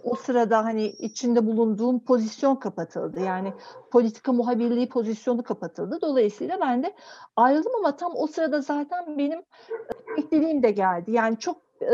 o 0.04 0.16
sırada 0.16 0.64
hani 0.66 0.86
içinde 0.86 1.48
bulunduğum 1.48 2.06
pozisyon 2.06 2.56
kapatıldı. 2.56 3.20
Yani 3.20 3.54
politika 3.92 4.34
muhabirliği 4.34 4.90
pozisyonu 4.90 5.44
kapatıldı. 5.44 6.00
Dolayısıyla 6.02 6.60
ben 6.62 6.84
de 6.84 6.96
ayrıldım 7.36 7.72
ama 7.80 7.96
tam 7.96 8.12
o 8.16 8.28
sırada 8.28 8.62
zaten 8.62 9.18
benim 9.18 9.42
beklediğim 10.18 10.64
de 10.64 10.72
geldi. 10.72 11.12
Yani 11.12 11.40
çok 11.40 11.71
e, 11.82 11.94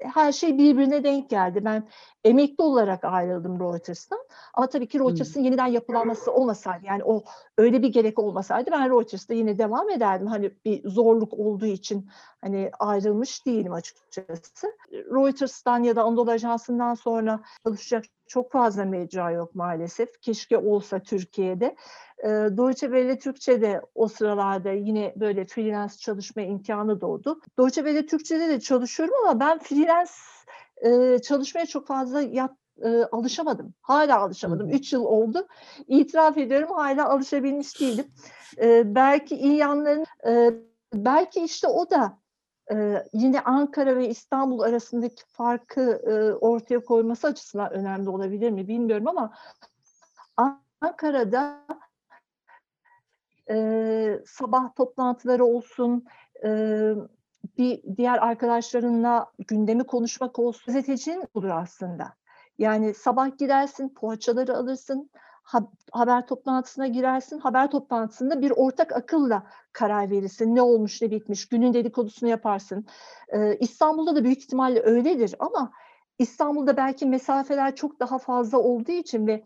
her 0.00 0.32
şey 0.32 0.58
birbirine 0.58 1.04
denk 1.04 1.30
geldi. 1.30 1.64
Ben 1.64 1.88
emekli 2.24 2.64
olarak 2.64 3.04
ayrıldım 3.04 3.60
Reuters'tan. 3.60 4.18
Ama 4.54 4.66
tabii 4.66 4.88
ki 4.88 4.98
Reuters'ın 4.98 5.40
hmm. 5.40 5.44
yeniden 5.44 5.66
yapılanması 5.66 6.32
olmasaydı 6.32 6.86
yani 6.86 7.04
o 7.04 7.24
öyle 7.58 7.82
bir 7.82 7.88
gerek 7.88 8.18
olmasaydı 8.18 8.70
ben 8.72 8.90
Reuters'ta 8.90 9.34
yine 9.34 9.58
devam 9.58 9.90
ederdim. 9.90 10.26
Hani 10.26 10.50
bir 10.64 10.88
zorluk 10.88 11.32
olduğu 11.34 11.66
için 11.66 12.08
hani 12.42 12.70
ayrılmış 12.78 13.46
değilim 13.46 13.72
açıkçası. 13.72 14.76
Reuters'tan 14.92 15.82
ya 15.82 15.96
da 15.96 16.02
Anadolu 16.02 16.30
Ajansı'ndan 16.30 16.94
sonra 16.94 17.40
çalışacak 17.66 18.04
çok 18.26 18.52
fazla 18.52 18.84
mecra 18.84 19.30
yok 19.30 19.54
maalesef. 19.54 20.20
Keşke 20.20 20.58
olsa 20.58 20.98
Türkiye'de. 21.02 21.76
E, 22.18 22.28
Deutsche 22.28 22.86
Welle 22.86 23.18
Türkçe'de 23.18 23.80
o 23.94 24.08
sıralarda 24.08 24.72
yine 24.72 25.14
böyle 25.16 25.44
freelance 25.44 25.94
çalışma 25.96 26.42
imkanı 26.42 27.00
doğdu. 27.00 27.40
Deutsche 27.58 27.82
Welle 27.82 28.06
Türkçe'de 28.06 28.48
de 28.48 28.60
çalışıyorum 28.60 29.14
ama 29.24 29.40
ben 29.40 29.58
freelance 29.58 30.12
e, 30.82 31.18
çalışmaya 31.18 31.66
çok 31.66 31.86
fazla 31.86 32.22
yat, 32.22 32.50
e, 32.82 33.04
alışamadım. 33.04 33.74
Hala 33.80 34.20
alışamadım. 34.20 34.70
Üç 34.70 34.92
yıl 34.92 35.04
oldu. 35.04 35.46
İtiraf 35.86 36.38
ediyorum 36.38 36.70
hala 36.74 37.08
alışabilmiş 37.08 37.80
değilim. 37.80 38.06
E, 38.62 38.94
belki 38.94 39.36
iyi 39.36 39.56
yanların, 39.56 40.04
e, 40.26 40.50
belki 40.94 41.40
işte 41.44 41.68
o 41.68 41.90
da 41.90 42.21
yine 43.12 43.40
Ankara 43.40 43.96
ve 43.96 44.08
İstanbul 44.08 44.60
arasındaki 44.60 45.22
farkı 45.26 46.02
ortaya 46.40 46.80
koyması 46.80 47.26
açısından 47.26 47.72
önemli 47.72 48.10
olabilir 48.10 48.50
mi 48.50 48.68
bilmiyorum 48.68 49.08
ama 49.08 49.32
Ankara'da 50.80 51.66
sabah 54.26 54.74
toplantıları 54.74 55.44
olsun, 55.44 56.04
bir 57.58 57.96
diğer 57.96 58.18
arkadaşlarınla 58.18 59.32
gündemi 59.38 59.84
konuşmak 59.84 60.38
olsun 60.38 60.74
gazetecinin 60.74 61.24
olur 61.34 61.48
aslında. 61.48 62.14
Yani 62.58 62.94
sabah 62.94 63.38
gidersin, 63.38 63.88
poğaçaları 63.88 64.56
alırsın, 64.56 65.10
haber 65.92 66.26
toplantısına 66.26 66.86
girersin. 66.86 67.38
Haber 67.38 67.70
toplantısında 67.70 68.40
bir 68.40 68.50
ortak 68.50 68.92
akılla 68.92 69.46
karar 69.72 70.10
verirsin. 70.10 70.54
Ne 70.54 70.62
olmuş, 70.62 71.02
ne 71.02 71.10
bitmiş, 71.10 71.48
günün 71.48 71.74
dedikodusunu 71.74 72.30
yaparsın. 72.30 72.86
Ee, 73.28 73.56
İstanbul'da 73.60 74.16
da 74.16 74.24
büyük 74.24 74.38
ihtimalle 74.38 74.82
öyledir 74.82 75.34
ama 75.38 75.72
İstanbul'da 76.18 76.76
belki 76.76 77.06
mesafeler 77.06 77.76
çok 77.76 78.00
daha 78.00 78.18
fazla 78.18 78.58
olduğu 78.58 78.92
için 78.92 79.26
ve 79.26 79.44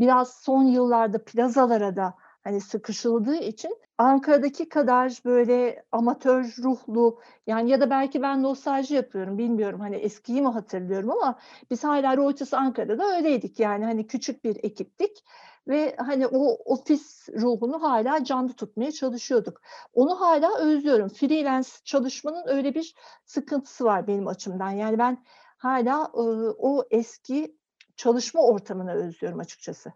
biraz 0.00 0.34
son 0.34 0.64
yıllarda 0.64 1.24
plazalara 1.24 1.96
da 1.96 2.14
hani 2.46 2.60
sıkışıldığı 2.60 3.36
için 3.36 3.76
Ankara'daki 3.98 4.68
kadar 4.68 5.20
böyle 5.24 5.84
amatör 5.92 6.44
ruhlu 6.62 7.20
yani 7.46 7.70
ya 7.70 7.80
da 7.80 7.90
belki 7.90 8.22
ben 8.22 8.42
nostalji 8.42 8.94
yapıyorum 8.94 9.38
bilmiyorum 9.38 9.80
hani 9.80 9.96
eskiyi 9.96 10.42
mi 10.42 10.48
hatırlıyorum 10.48 11.10
ama 11.10 11.38
biz 11.70 11.84
hala 11.84 12.16
Reuters 12.16 12.54
Ankara'da 12.54 13.16
öyleydik 13.16 13.60
yani 13.60 13.84
hani 13.84 14.06
küçük 14.06 14.44
bir 14.44 14.56
ekiptik 14.64 15.24
ve 15.68 15.96
hani 15.98 16.26
o 16.26 16.58
ofis 16.72 17.28
ruhunu 17.28 17.82
hala 17.82 18.24
canlı 18.24 18.52
tutmaya 18.52 18.92
çalışıyorduk. 18.92 19.60
Onu 19.94 20.20
hala 20.20 20.58
özlüyorum. 20.58 21.08
Freelance 21.08 21.68
çalışmanın 21.84 22.44
öyle 22.46 22.74
bir 22.74 22.94
sıkıntısı 23.24 23.84
var 23.84 24.06
benim 24.06 24.26
açımdan. 24.28 24.70
Yani 24.70 24.98
ben 24.98 25.24
hala 25.58 26.10
o 26.58 26.84
eski 26.90 27.56
çalışma 27.96 28.42
ortamını 28.42 28.92
özlüyorum 28.92 29.40
açıkçası. 29.40 29.92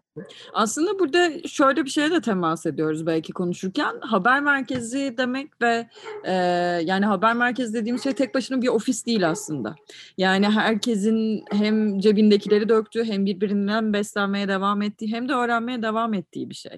Aslında 0.53 0.99
burada 0.99 1.47
şöyle 1.47 1.85
bir 1.85 1.89
şeye 1.89 2.11
de 2.11 2.21
temas 2.21 2.65
ediyoruz 2.65 3.05
belki 3.05 3.33
konuşurken. 3.33 3.99
Haber 4.01 4.41
merkezi 4.41 5.15
demek 5.17 5.61
ve 5.61 5.89
e, 6.23 6.33
yani 6.85 7.05
haber 7.05 7.33
merkezi 7.33 7.73
dediğimiz 7.73 8.03
şey 8.03 8.13
tek 8.13 8.35
başına 8.35 8.61
bir 8.61 8.67
ofis 8.67 9.05
değil 9.05 9.29
aslında. 9.29 9.75
Yani 10.17 10.49
herkesin 10.49 11.43
hem 11.51 11.99
cebindekileri 11.99 12.69
döktüğü 12.69 13.03
hem 13.03 13.25
birbirinden 13.25 13.93
beslenmeye 13.93 14.47
devam 14.47 14.81
ettiği 14.81 15.13
hem 15.13 15.29
de 15.29 15.33
öğrenmeye 15.33 15.81
devam 15.81 16.13
ettiği 16.13 16.49
bir 16.49 16.55
şey. 16.55 16.77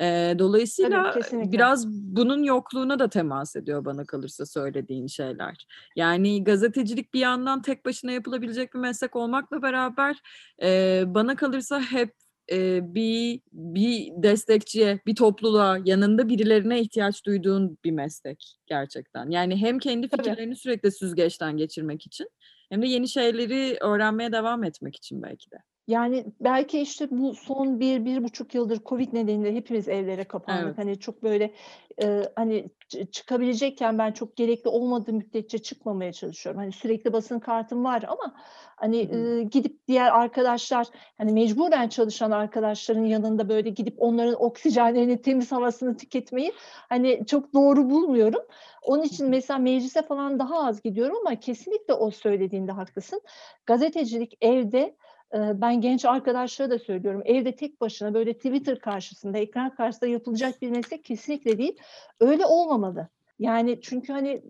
E, 0.00 0.34
dolayısıyla 0.38 1.10
Tabii, 1.10 1.52
biraz 1.52 1.88
bunun 1.88 2.42
yokluğuna 2.42 2.98
da 2.98 3.08
temas 3.08 3.56
ediyor 3.56 3.84
bana 3.84 4.04
kalırsa 4.04 4.46
söylediğin 4.46 5.06
şeyler. 5.06 5.66
Yani 5.96 6.44
gazetecilik 6.44 7.14
bir 7.14 7.20
yandan 7.20 7.62
tek 7.62 7.84
başına 7.84 8.12
yapılabilecek 8.12 8.74
bir 8.74 8.78
meslek 8.78 9.16
olmakla 9.16 9.62
beraber 9.62 10.20
e, 10.62 11.02
bana 11.06 11.36
kalırsa 11.36 11.80
hep 11.80 12.14
e, 12.52 12.80
bir 12.94 13.40
bir 13.52 14.10
destekçiye, 14.22 15.00
bir 15.06 15.14
topluluğa, 15.14 15.78
yanında 15.84 16.28
birilerine 16.28 16.80
ihtiyaç 16.80 17.26
duyduğun 17.26 17.78
bir 17.84 17.90
meslek 17.90 18.56
gerçekten. 18.66 19.30
Yani 19.30 19.56
hem 19.56 19.78
kendi 19.78 20.08
fikirlerini 20.08 20.44
Tabii. 20.44 20.56
sürekli 20.56 20.92
süzgeçten 20.92 21.56
geçirmek 21.56 22.06
için 22.06 22.28
hem 22.68 22.82
de 22.82 22.86
yeni 22.86 23.08
şeyleri 23.08 23.76
öğrenmeye 23.80 24.32
devam 24.32 24.64
etmek 24.64 24.96
için 24.96 25.22
belki 25.22 25.50
de. 25.50 25.56
Yani 25.86 26.24
belki 26.40 26.80
işte 26.80 27.08
bu 27.10 27.34
son 27.34 27.80
bir, 27.80 28.04
bir 28.04 28.24
buçuk 28.24 28.54
yıldır 28.54 28.80
Covid 28.86 29.12
nedeniyle 29.12 29.54
hepimiz 29.54 29.88
evlere 29.88 30.24
kapandık. 30.24 30.64
Evet. 30.64 30.78
Hani 30.78 30.98
çok 31.00 31.22
böyle 31.22 31.54
e, 32.02 32.22
hani 32.36 32.68
çıkabilecekken 33.12 33.98
ben 33.98 34.12
çok 34.12 34.36
gerekli 34.36 34.68
olmadığı 34.68 35.12
müddetçe 35.12 35.58
çıkmamaya 35.58 36.12
çalışıyorum. 36.12 36.60
Hani 36.60 36.72
sürekli 36.72 37.12
basın 37.12 37.38
kartım 37.38 37.84
var 37.84 38.02
ama 38.08 38.34
hani 38.76 38.96
e, 38.96 39.42
gidip 39.42 39.88
diğer 39.88 40.10
arkadaşlar 40.10 40.86
hani 41.18 41.32
mecburen 41.32 41.88
çalışan 41.88 42.30
arkadaşların 42.30 43.04
yanında 43.04 43.48
böyle 43.48 43.70
gidip 43.70 43.94
onların 43.98 44.44
oksijenlerini, 44.44 45.22
temiz 45.22 45.52
havasını 45.52 45.96
tüketmeyi 45.96 46.52
hani 46.88 47.26
çok 47.26 47.54
doğru 47.54 47.90
bulmuyorum. 47.90 48.42
Onun 48.82 49.02
için 49.02 49.28
mesela 49.28 49.58
meclise 49.58 50.02
falan 50.02 50.38
daha 50.38 50.66
az 50.66 50.82
gidiyorum 50.82 51.16
ama 51.26 51.40
kesinlikle 51.40 51.94
o 51.94 52.10
söylediğinde 52.10 52.72
haklısın. 52.72 53.20
Gazetecilik 53.66 54.38
evde 54.40 54.96
ben 55.34 55.80
genç 55.80 56.04
arkadaşlara 56.04 56.70
da 56.70 56.78
söylüyorum. 56.78 57.22
Evde 57.24 57.56
tek 57.56 57.80
başına 57.80 58.14
böyle 58.14 58.34
Twitter 58.34 58.78
karşısında, 58.78 59.38
ekran 59.38 59.74
karşısında 59.74 60.10
yapılacak 60.10 60.62
bir 60.62 60.70
meslek 60.70 61.04
kesinlikle 61.04 61.58
değil. 61.58 61.78
Öyle 62.20 62.46
olmamalı. 62.46 63.08
Yani 63.38 63.80
çünkü 63.82 64.12
hani 64.12 64.42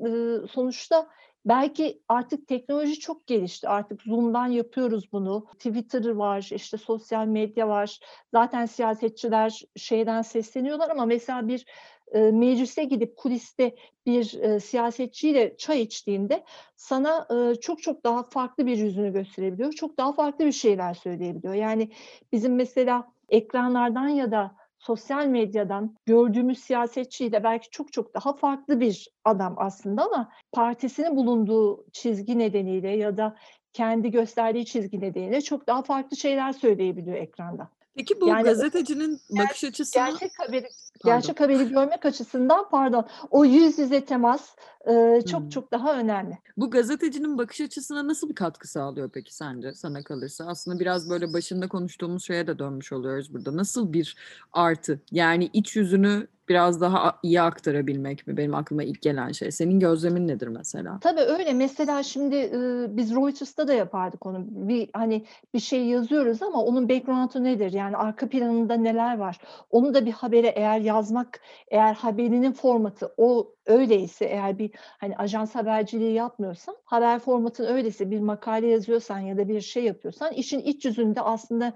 sonuçta 0.51 1.09
belki 1.45 2.03
artık 2.09 2.47
teknoloji 2.47 2.99
çok 3.01 3.27
gelişti. 3.27 3.69
Artık 3.69 4.03
Zoom'dan 4.03 4.47
yapıyoruz 4.47 5.13
bunu. 5.13 5.47
Twitter 5.59 6.09
var, 6.11 6.49
işte 6.53 6.77
sosyal 6.77 7.27
medya 7.27 7.69
var. 7.69 7.99
Zaten 8.33 8.67
siyasetçiler 8.67 9.63
şeyden 9.77 10.23
sesleniyorlar 10.23 10.91
ama 10.91 11.07
mesela 11.07 11.49
bir 11.49 11.67
e, 12.13 12.21
meclise 12.21 12.85
gidip 12.85 13.17
kuliste 13.17 13.77
bir 14.07 14.43
e, 14.43 14.61
siyasetçiyle 14.61 15.57
çay 15.57 15.83
içtiğinde 15.83 16.45
sana 16.77 17.29
e, 17.31 17.55
çok 17.55 17.83
çok 17.83 18.05
daha 18.05 18.23
farklı 18.23 18.67
bir 18.67 18.77
yüzünü 18.77 19.13
gösterebiliyor. 19.13 19.73
Çok 19.73 19.99
daha 19.99 20.13
farklı 20.13 20.47
bir 20.47 20.53
şeyler 20.53 20.95
söyleyebiliyor. 20.95 21.55
Yani 21.55 21.91
bizim 22.33 22.55
mesela 22.55 23.13
ekranlardan 23.29 24.09
ya 24.09 24.31
da 24.31 24.55
sosyal 24.79 25.27
medyadan 25.27 25.97
gördüğümüz 26.07 26.59
siyasetçiyle 26.59 27.45
belki 27.45 27.71
çok 27.71 27.93
çok 27.93 28.15
daha 28.15 28.33
farklı 28.33 28.81
bir 28.81 29.09
adam 29.25 29.55
aslında 29.59 30.05
ama 30.05 30.33
partisinin 30.53 31.17
bulunduğu 31.17 31.85
çizgi 31.93 32.39
nedeniyle 32.39 32.91
ya 32.91 33.17
da 33.17 33.37
kendi 33.73 34.11
gösterdiği 34.11 34.67
çizgi 34.67 35.01
nedeniyle 35.01 35.41
çok 35.41 35.67
daha 35.67 35.83
farklı 35.83 36.17
şeyler 36.17 36.53
söyleyebiliyor 36.53 37.17
ekranda. 37.17 37.69
Peki 37.97 38.21
bu 38.21 38.29
Yani 38.29 38.43
gazetecinin 38.43 39.21
bakış 39.31 39.65
açısına 39.65 40.09
Gerçek 40.09 40.33
haberi 40.39 40.69
Pardon. 41.07 41.21
gerçek 41.21 41.41
haberi 41.41 41.69
görmek 41.69 42.07
açısından 42.07 42.69
pardon 42.71 43.05
o 43.31 43.45
yüz 43.45 43.79
yüze 43.79 44.05
temas 44.05 44.57
e, 44.87 45.23
çok 45.31 45.41
Hmm. 45.43 45.49
çok 45.49 45.73
daha 45.73 45.99
önemli. 45.99 46.39
Bu 46.57 46.71
gazetecinin 46.71 47.39
bakış 47.39 47.61
açısına 47.61 48.07
nasıl 48.07 48.29
bir 48.29 48.35
katkı 48.35 48.69
sağlıyor 48.69 49.11
peki 49.15 49.35
sence 49.35 49.75
sana 49.75 50.03
kalırsa? 50.03 50.45
Aslında 50.47 50.81
biraz 50.81 51.11
böyle 51.11 51.33
başında 51.33 51.69
konuştuğumuz 51.69 52.25
şeye 52.25 52.47
de 52.47 52.59
dönmüş 52.59 52.93
oluyoruz 52.93 53.35
burada. 53.35 53.57
Nasıl 53.57 53.93
bir 53.93 54.17
artı? 54.53 55.01
Yani 55.13 55.51
iç 55.53 55.77
yüzünü 55.77 56.27
biraz 56.49 56.81
daha 56.81 57.19
iyi 57.23 57.41
aktarabilmek 57.43 58.27
mi 58.27 58.37
benim 58.37 58.55
aklıma 58.55 58.83
ilk 58.83 59.03
gelen 59.03 59.33
şey? 59.33 59.51
Senin 59.51 59.81
gözlemin 59.81 60.29
nedir 60.29 60.49
mesela? 60.49 60.99
Tabii 61.01 61.21
öyle. 61.21 61.53
Mesela 61.53 62.03
şimdi 62.03 62.37
e, 62.37 62.87
biz 62.97 63.15
Reuters'ta 63.17 63.69
da 63.69 63.73
yapardık 63.75 64.27
onu. 64.27 64.45
Bir 64.49 64.91
hani 64.93 65.25
bir 65.55 65.59
şey 65.61 65.85
yazıyoruz 65.87 66.43
ama 66.43 66.63
onun 66.63 66.89
background'u 66.89 67.45
nedir? 67.45 67.73
Yani 67.73 67.97
arka 67.97 68.29
planında 68.29 68.75
neler 68.75 69.19
var? 69.19 69.41
Onu 69.71 69.95
da 69.95 70.07
bir 70.07 70.13
habere 70.13 70.47
eğer 70.47 70.81
yazmak, 70.97 71.41
eğer 71.69 71.95
haberinin 71.95 72.53
formatı 72.53 73.15
o 73.17 73.55
öyleyse, 73.67 74.25
eğer 74.25 74.59
bir 74.59 74.71
hani 74.75 75.17
ajans 75.17 75.55
haberciliği 75.55 76.13
yapmıyorsan, 76.13 76.77
haber 76.85 77.19
formatın 77.19 77.67
öyleyse 77.67 78.11
bir 78.11 78.21
makale 78.21 78.67
yazıyorsan 78.67 79.19
ya 79.19 79.37
da 79.39 79.49
bir 79.49 79.61
şey 79.61 79.85
yapıyorsan 79.85 80.33
işin 80.33 80.61
iç 80.61 80.85
yüzünde 80.85 81.21
aslında 81.21 81.73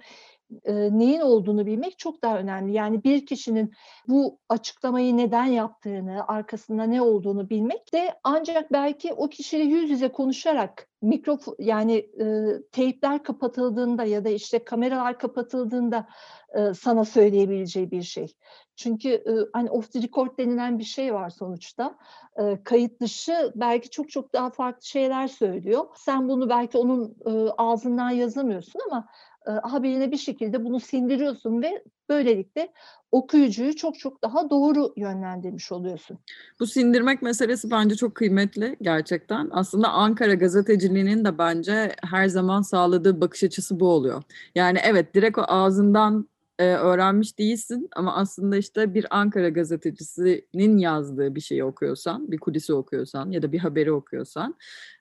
e, 0.65 0.99
neyin 0.99 1.21
olduğunu 1.21 1.67
bilmek 1.67 1.99
çok 1.99 2.23
daha 2.23 2.39
önemli. 2.39 2.73
Yani 2.73 3.05
bir 3.05 3.27
kişinin 3.27 3.73
bu 4.09 4.39
açıklamayı 4.49 5.17
neden 5.17 5.45
yaptığını, 5.45 6.29
arkasında 6.29 6.85
ne 6.85 7.03
olduğunu 7.03 7.51
bilmek 7.51 7.93
de 7.93 8.15
ancak 8.25 8.73
belki 8.73 9.13
o 9.13 9.29
kişiyle 9.29 9.65
yüz 9.65 9.91
yüze 9.91 10.09
konuşarak 10.09 10.89
mikrofon 11.03 11.57
yani 11.59 11.95
e, 11.97 12.47
teypler 12.73 13.23
kapatıldığında 13.23 14.05
ya 14.05 14.25
da 14.25 14.29
işte 14.29 14.65
kameralar 14.65 15.19
kapatıldığında 15.19 16.07
e, 16.55 16.75
sana 16.75 17.05
söyleyebileceği 17.05 17.91
bir 17.91 18.03
şey. 18.03 18.35
Çünkü 18.77 19.09
e, 19.09 19.33
hani 19.53 19.71
off 19.71 19.93
the 19.93 20.03
record 20.03 20.39
denilen 20.39 20.79
bir 20.79 20.85
şey 20.85 21.15
var 21.15 21.31
sonuçta. 21.31 21.99
E, 22.39 22.63
kayıt 22.65 23.01
dışı 23.01 23.53
belki 23.55 23.91
çok 23.91 24.11
çok 24.11 24.33
daha 24.33 24.51
farklı 24.51 24.87
şeyler 24.87 25.29
söylüyor. 25.29 25.85
Sen 25.97 26.29
bunu 26.29 26.49
belki 26.49 26.79
onun 26.79 27.17
e, 27.27 27.51
ağzından 27.59 28.11
yazamıyorsun 28.11 28.81
ama 28.91 29.09
e, 29.47 29.51
haberine 29.51 30.13
bir 30.13 30.17
şekilde 30.17 30.65
bunu 30.65 30.81
sindiriyorsun 30.81 31.63
ve 31.63 31.85
böylelikle 32.09 32.73
okuyucuyu 33.13 33.77
çok 33.77 33.99
çok 33.99 34.23
daha 34.23 34.51
doğru 34.51 34.93
yönlendirmiş 34.97 35.73
oluyorsun. 35.73 36.19
Bu 36.61 36.67
sindirmek 36.67 37.23
meselesi 37.23 37.71
bence 37.71 37.95
çok 37.95 38.15
kıymetli 38.15 38.77
gerçekten. 38.83 39.49
Aslında 39.53 39.89
Ankara 39.89 40.35
gazeteciliğinin 40.35 41.25
de 41.25 41.39
bence 41.39 41.95
her 42.11 42.29
zaman 42.29 42.63
sağladığı 42.63 43.21
bakış 43.21 43.45
açısı 43.45 43.81
bu 43.81 43.89
oluyor. 43.89 44.23
Yani 44.55 44.79
evet 44.85 45.15
direkt 45.15 45.39
o 45.39 45.43
ağzından 45.49 46.29
e, 46.61 46.65
öğrenmiş 46.65 47.39
değilsin 47.39 47.89
ama 47.97 48.17
aslında 48.17 48.57
işte 48.57 48.95
bir 48.95 49.07
Ankara 49.11 49.49
gazetecisinin 49.49 50.79
yazdığı 50.79 51.35
bir 51.35 51.41
şeyi 51.41 51.65
okuyorsan, 51.65 52.31
bir 52.31 52.39
kulisi 52.39 52.73
okuyorsan 52.73 53.31
ya 53.31 53.43
da 53.43 53.53
bir 53.53 53.59
haberi 53.59 53.93
okuyorsan 53.93 54.55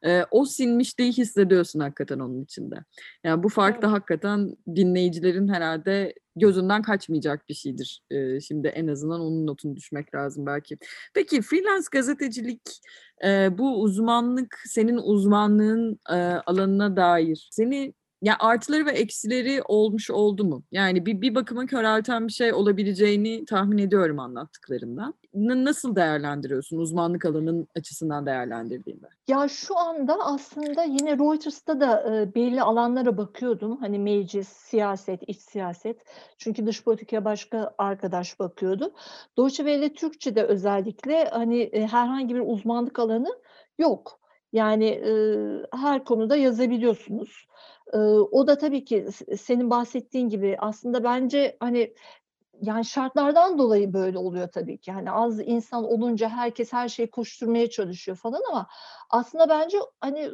e, 0.06 0.24
o 0.32 0.46
sinmişliği 0.46 1.12
hissediyorsun 1.12 1.80
hakikaten 1.80 2.20
onun 2.20 2.44
içinde. 2.44 2.76
Yani 3.24 3.44
bu 3.44 3.50
fark 3.50 3.82
da 3.82 3.92
hakikaten 3.92 4.56
dinleyicilerin 4.76 5.48
herhalde 5.48 6.14
gözünden 6.36 6.82
kaçmayacak 6.82 7.50
bir 7.50 7.54
şeydir. 7.54 8.04
E, 8.12 8.42
şimdi 8.42 8.68
en 8.68 8.88
azından 8.88 9.22
onun 9.22 9.48
notunu 9.48 9.76
düşmek 9.76 10.16
lazım 10.16 10.46
belki. 10.46 10.78
Peki 11.14 11.42
freelance 11.42 11.88
gazetecilik 11.92 12.62
e, 13.26 13.58
bu 13.58 13.82
uzmanlık 13.82 14.62
senin 14.66 14.98
uzmanlığın 14.98 16.00
e, 16.10 16.16
alanına 16.46 16.96
dair 16.96 17.48
seni 17.52 17.94
ya 18.22 18.36
artıları 18.40 18.86
ve 18.86 18.92
eksileri 18.92 19.62
olmuş 19.68 20.12
oldu 20.12 20.44
mu? 20.44 20.64
Yani 20.72 21.06
bir, 21.06 21.22
bir 21.22 21.36
bakıma 21.36 21.66
körelten 21.66 22.28
bir 22.28 22.34
şey 22.34 22.54
olabileceğini 22.54 23.46
tahmin 23.46 23.78
ediyorum 23.78 24.20
anlattıklarından. 24.20 25.14
N- 25.34 25.66
nasıl 25.66 25.96
değerlendiriyorsun 25.96 26.78
uzmanlık 26.78 27.26
alanın 27.26 27.68
açısından 27.78 28.26
değerlendirdiğinde? 28.26 29.08
Ya 29.28 29.48
şu 29.48 29.78
anda 29.78 30.18
aslında 30.20 30.84
yine 30.84 31.18
Reuters'ta 31.18 31.80
da 31.80 32.16
e, 32.16 32.36
belli 32.36 32.62
alanlara 32.62 33.18
bakıyordum. 33.18 33.78
Hani 33.78 34.00
meclis, 34.00 34.48
siyaset, 34.48 35.22
iç 35.28 35.40
siyaset. 35.40 36.04
Çünkü 36.38 36.66
dış 36.66 36.84
politikaya 36.84 37.26
başka 37.26 37.74
arkadaş 37.78 38.40
bakıyordu. 38.40 38.94
Deutsche 39.38 39.64
Welle 39.64 39.94
Türkçe'de 39.94 40.44
özellikle 40.44 41.30
hani 41.30 41.62
e, 41.62 41.88
herhangi 41.88 42.36
bir 42.36 42.44
uzmanlık 42.46 43.00
alanı 43.00 43.30
yok. 43.78 44.20
Yani 44.54 44.86
e, 44.86 45.12
her 45.78 46.04
konuda 46.06 46.36
yazabiliyorsunuz. 46.36 47.48
O 48.32 48.48
da 48.48 48.58
tabii 48.58 48.86
ki 48.86 49.08
senin 49.38 49.70
bahsettiğin 49.70 50.30
gibi 50.30 50.56
aslında 50.60 51.04
bence 51.04 51.58
hani 51.60 51.94
yani 52.62 52.86
şartlardan 52.86 53.58
dolayı 53.58 53.94
böyle 53.94 54.18
oluyor 54.18 54.48
tabii 54.48 54.78
ki. 54.78 54.92
Hani 54.92 55.12
az 55.12 55.40
insan 55.40 55.84
olunca 55.84 56.30
herkes 56.30 56.74
her 56.74 56.90
şeyi 56.90 57.12
koşturmaya 57.12 57.70
çalışıyor 57.70 58.18
falan 58.18 58.42
ama 58.50 58.68
aslında 59.10 59.50
bence 59.50 59.78
hani 60.02 60.30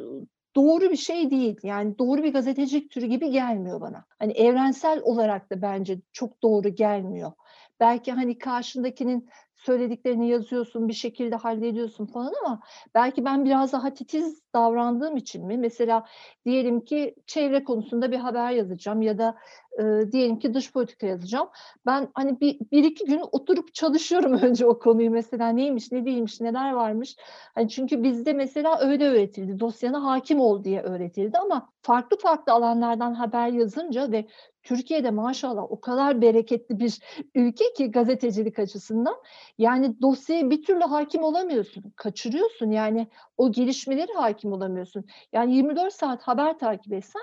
doğru 0.56 0.90
bir 0.90 0.96
şey 0.96 1.30
değil. 1.30 1.56
Yani 1.62 1.98
doğru 1.98 2.22
bir 2.22 2.32
gazetecilik 2.32 2.90
türü 2.90 3.06
gibi 3.06 3.30
gelmiyor 3.30 3.80
bana. 3.80 4.04
Hani 4.18 4.32
evrensel 4.32 5.00
olarak 5.02 5.50
da 5.50 5.62
bence 5.62 6.00
çok 6.12 6.42
doğru 6.42 6.68
gelmiyor. 6.68 7.32
Belki 7.80 8.12
hani 8.12 8.38
karşındakinin 8.38 9.28
söylediklerini 9.66 10.28
yazıyorsun, 10.28 10.88
bir 10.88 10.92
şekilde 10.92 11.36
hallediyorsun 11.36 12.06
falan 12.06 12.32
ama 12.44 12.60
belki 12.94 13.24
ben 13.24 13.44
biraz 13.44 13.72
daha 13.72 13.94
titiz 13.94 14.42
davrandığım 14.54 15.16
için 15.16 15.46
mi? 15.46 15.58
Mesela 15.58 16.06
diyelim 16.44 16.84
ki 16.84 17.14
çevre 17.26 17.64
konusunda 17.64 18.12
bir 18.12 18.16
haber 18.18 18.50
yazacağım 18.50 19.02
ya 19.02 19.18
da 19.18 19.36
e, 19.78 20.12
diyelim 20.12 20.38
ki 20.38 20.54
dış 20.54 20.72
politika 20.72 21.06
yazacağım. 21.06 21.48
Ben 21.86 22.08
hani 22.14 22.40
bir, 22.40 22.58
bir 22.72 22.84
iki 22.84 23.04
gün 23.04 23.22
oturup 23.32 23.74
çalışıyorum 23.74 24.32
önce 24.42 24.66
o 24.66 24.78
konuyu 24.78 25.10
mesela 25.10 25.48
neymiş, 25.48 25.92
ne 25.92 26.04
değilmiş, 26.04 26.40
neler 26.40 26.72
varmış. 26.72 27.16
Hani 27.54 27.68
çünkü 27.68 28.02
bizde 28.02 28.32
mesela 28.32 28.78
öyle 28.80 29.04
öğretildi. 29.04 29.60
Dosyana 29.60 30.04
hakim 30.04 30.40
ol 30.40 30.64
diye 30.64 30.82
öğretildi 30.82 31.38
ama 31.38 31.72
farklı 31.82 32.18
farklı 32.18 32.52
alanlardan 32.52 33.14
haber 33.14 33.48
yazınca 33.48 34.12
ve 34.12 34.26
Türkiye'de 34.62 35.10
maşallah 35.10 35.62
o 35.70 35.80
kadar 35.80 36.22
bereketli 36.22 36.80
bir 36.80 37.00
ülke 37.34 37.72
ki 37.72 37.90
gazetecilik 37.90 38.58
açısından. 38.58 39.16
Yani 39.58 40.00
dosyaya 40.00 40.50
bir 40.50 40.62
türlü 40.62 40.84
hakim 40.84 41.22
olamıyorsun. 41.22 41.92
Kaçırıyorsun 41.96 42.70
yani 42.70 43.06
o 43.36 43.52
gelişmeleri 43.52 44.12
hakim 44.12 44.52
olamıyorsun. 44.52 45.04
Yani 45.32 45.54
24 45.54 45.94
saat 45.94 46.22
haber 46.22 46.58
takip 46.58 46.92
etsen 46.92 47.22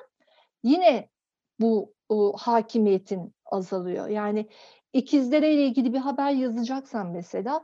yine 0.63 1.12
bu 1.63 1.93
o, 2.09 2.33
hakimiyetin 2.37 3.33
azalıyor. 3.45 4.07
Yani 4.07 4.49
ikizleriyle 4.93 5.65
ilgili 5.65 5.93
bir 5.93 5.97
haber 5.97 6.31
yazacaksan 6.31 7.07
mesela 7.07 7.63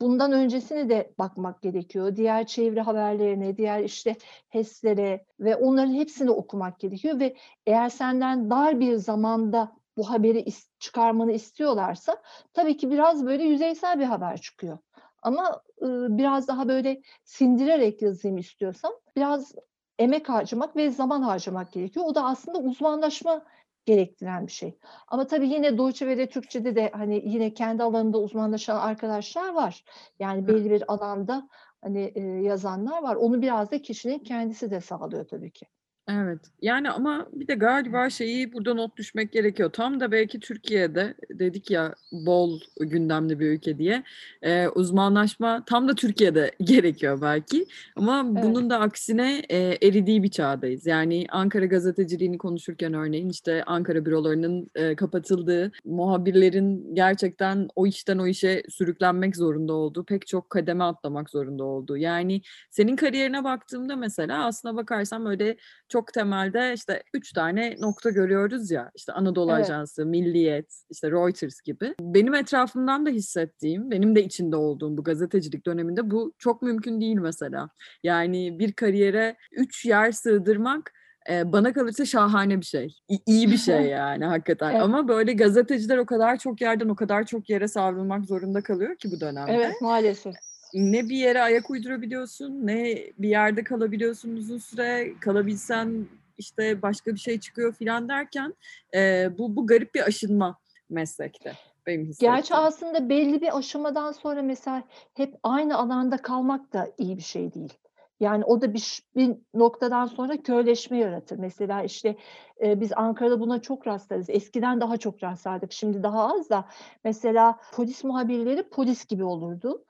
bundan 0.00 0.32
öncesine 0.32 0.88
de 0.88 1.14
bakmak 1.18 1.62
gerekiyor. 1.62 2.16
Diğer 2.16 2.46
çevre 2.46 2.80
haberlerine, 2.80 3.56
diğer 3.56 3.84
işte 3.84 4.16
HES'lere 4.48 5.24
ve 5.40 5.56
onların 5.56 5.94
hepsini 5.94 6.30
okumak 6.30 6.80
gerekiyor 6.80 7.20
ve 7.20 7.36
eğer 7.66 7.88
senden 7.88 8.50
dar 8.50 8.80
bir 8.80 8.94
zamanda 8.94 9.72
bu 9.96 10.10
haberi 10.10 10.44
çıkarmanı 10.78 11.32
istiyorlarsa 11.32 12.22
tabii 12.52 12.76
ki 12.76 12.90
biraz 12.90 13.26
böyle 13.26 13.44
yüzeysel 13.44 13.98
bir 13.98 14.04
haber 14.04 14.40
çıkıyor. 14.40 14.78
Ama 15.22 15.62
biraz 16.08 16.48
daha 16.48 16.68
böyle 16.68 17.02
sindirerek 17.24 18.02
yazayım 18.02 18.38
istiyorsam 18.38 18.92
biraz 19.16 19.54
emek 19.98 20.28
harcamak 20.28 20.76
ve 20.76 20.90
zaman 20.90 21.22
harcamak 21.22 21.72
gerekiyor. 21.72 22.06
O 22.08 22.14
da 22.14 22.24
aslında 22.24 22.58
uzmanlaşma 22.58 23.44
gerektiren 23.86 24.46
bir 24.46 24.52
şey. 24.52 24.78
Ama 25.08 25.26
tabii 25.26 25.48
yine 25.48 25.78
Deutsche 25.78 26.06
Welle 26.06 26.28
Türkçe'de 26.28 26.76
de 26.76 26.90
hani 26.94 27.22
yine 27.24 27.54
kendi 27.54 27.82
alanında 27.82 28.18
uzmanlaşan 28.18 28.76
arkadaşlar 28.76 29.54
var. 29.54 29.84
Yani 30.18 30.48
belli 30.48 30.70
bir 30.70 30.92
alanda 30.92 31.48
hani 31.82 32.12
e, 32.14 32.20
yazanlar 32.20 33.02
var. 33.02 33.16
Onu 33.16 33.42
biraz 33.42 33.70
da 33.70 33.82
kişinin 33.82 34.18
kendisi 34.18 34.70
de 34.70 34.80
sağlıyor 34.80 35.28
tabii 35.28 35.50
ki. 35.50 35.66
Evet. 36.08 36.38
Yani 36.62 36.90
ama 36.90 37.26
bir 37.32 37.48
de 37.48 37.54
galiba 37.54 38.10
şeyi 38.10 38.52
burada 38.52 38.74
not 38.74 38.96
düşmek 38.96 39.32
gerekiyor. 39.32 39.70
Tam 39.72 40.00
da 40.00 40.12
belki 40.12 40.40
Türkiye'de 40.40 41.14
dedik 41.30 41.70
ya 41.70 41.94
bol 42.12 42.60
gündemli 42.80 43.40
bir 43.40 43.46
ülke 43.50 43.78
diye. 43.78 44.02
Eee, 44.42 44.68
uzmanlaşma 44.74 45.64
tam 45.66 45.88
da 45.88 45.94
Türkiye'de 45.94 46.50
gerekiyor 46.64 47.18
belki. 47.22 47.66
Ama 47.96 48.26
Evet. 48.32 48.44
bunun 48.44 48.70
da 48.70 48.80
aksine 48.80 49.42
eee, 49.50 49.78
eridiği 49.82 50.22
bir 50.22 50.28
çağdayız. 50.30 50.86
Yani 50.86 51.26
Ankara 51.30 51.64
gazeteciliğini 51.66 52.38
konuşurken 52.38 52.94
örneğin 52.94 53.28
işte 53.28 53.64
Ankara 53.64 54.04
bürolarının 54.06 54.70
eee, 54.76 54.96
kapatıldığı, 54.96 55.72
muhabirlerin 55.84 56.94
gerçekten 56.94 57.68
o 57.76 57.86
işten 57.86 58.18
o 58.18 58.26
işe 58.26 58.62
sürüklenmek 58.68 59.36
zorunda 59.36 59.72
olduğu, 59.72 60.04
pek 60.04 60.26
çok 60.26 60.50
kademe 60.50 60.84
atlamak 60.84 61.30
zorunda 61.30 61.64
olduğu. 61.64 61.96
Yani 61.96 62.42
senin 62.70 62.96
kariyerine 62.96 63.44
baktığımda 63.44 63.96
mesela 63.96 64.44
aslına 64.44 64.76
bakarsan 64.76 65.24
böyle 65.24 65.56
çok 65.88 65.97
temelde 66.06 66.72
işte 66.74 67.02
üç 67.14 67.32
tane 67.32 67.76
nokta 67.80 68.10
görüyoruz 68.10 68.70
ya 68.70 68.90
işte 68.94 69.12
Anadolu 69.12 69.52
Evet. 69.52 69.64
Ajansı, 69.64 70.06
Milliyet, 70.06 70.82
işte 70.90 71.10
Reuters 71.10 71.60
gibi. 71.60 71.94
Benim 72.00 72.34
etrafımdan 72.34 73.06
da 73.06 73.10
hissettiğim, 73.10 73.90
benim 73.90 74.16
de 74.16 74.24
içinde 74.24 74.56
olduğum 74.56 74.96
bu 74.96 75.04
gazetecilik 75.04 75.66
döneminde 75.66 76.10
bu 76.10 76.32
çok 76.38 76.62
mümkün 76.62 77.00
değil 77.00 77.16
mesela. 77.16 77.68
Yani 78.02 78.58
bir 78.58 78.72
kariyere 78.72 79.36
üç 79.52 79.84
yer 79.84 80.12
sığdırmak 80.12 80.92
e, 81.30 81.52
bana 81.52 81.72
kalırsa 81.72 82.04
şahane 82.04 82.60
bir 82.60 82.66
şey. 82.66 82.96
İ- 83.08 83.22
iyi 83.26 83.50
bir 83.50 83.56
şey 83.56 83.82
yani 83.86 84.24
hakikaten. 84.24 84.70
Evet. 84.70 84.82
Ama 84.82 85.08
böyle 85.08 85.32
gazeteciler 85.32 85.98
o 85.98 86.06
kadar 86.06 86.36
çok 86.36 86.60
yerden 86.60 86.88
o 86.88 86.96
kadar 86.96 87.24
çok 87.26 87.50
yere 87.50 87.68
savrulmak 87.68 88.24
zorunda 88.24 88.62
kalıyor 88.62 88.96
ki 88.96 89.10
bu 89.12 89.20
dönemde 89.20 89.52
Evet 89.52 89.80
maalesef. 89.80 90.34
Ne 90.74 91.08
bir 91.08 91.16
yere 91.16 91.42
ayak 91.42 91.70
uydurabiliyorsun, 91.70 92.66
ne 92.66 92.96
bir 93.18 93.28
yerde 93.28 93.64
kalabiliyorsun 93.64 94.36
uzun 94.36 94.58
süre. 94.58 95.12
Kalabilsen 95.20 96.06
işte 96.38 96.82
başka 96.82 97.14
bir 97.14 97.18
şey 97.18 97.40
çıkıyor 97.40 97.74
filan 97.74 98.08
derken 98.08 98.54
e, 98.94 99.28
bu 99.38 99.56
bu 99.56 99.66
garip 99.66 99.94
bir 99.94 100.06
aşınma 100.06 100.58
meslekte 100.90 101.52
benim 101.86 102.06
hissettiğim. 102.06 102.34
Gerçi 102.34 102.54
aslında 102.54 103.08
belli 103.08 103.40
bir 103.40 103.58
aşamadan 103.58 104.12
sonra 104.12 104.42
mesela 104.42 104.82
hep 105.14 105.34
aynı 105.42 105.78
alanda 105.78 106.16
kalmak 106.16 106.72
da 106.72 106.88
iyi 106.98 107.16
bir 107.16 107.22
şey 107.22 107.54
değil. 107.54 107.72
Yani 108.20 108.44
o 108.44 108.60
da 108.60 108.74
bir, 108.74 109.02
bir 109.16 109.36
noktadan 109.54 110.06
sonra 110.06 110.42
körleşme 110.42 110.98
yaratır. 110.98 111.38
Mesela 111.38 111.82
işte 111.82 112.16
e, 112.64 112.80
biz 112.80 112.92
Ankara'da 112.96 113.40
buna 113.40 113.62
çok 113.62 113.86
rastlarız. 113.86 114.30
Eskiden 114.30 114.80
daha 114.80 114.96
çok 114.96 115.22
rastlardık. 115.22 115.72
Şimdi 115.72 116.02
daha 116.02 116.34
az 116.34 116.50
da. 116.50 116.64
Mesela 117.04 117.58
polis 117.72 118.04
muhabirleri 118.04 118.68
polis 118.68 119.06
gibi 119.06 119.24
olurdu. 119.24 119.84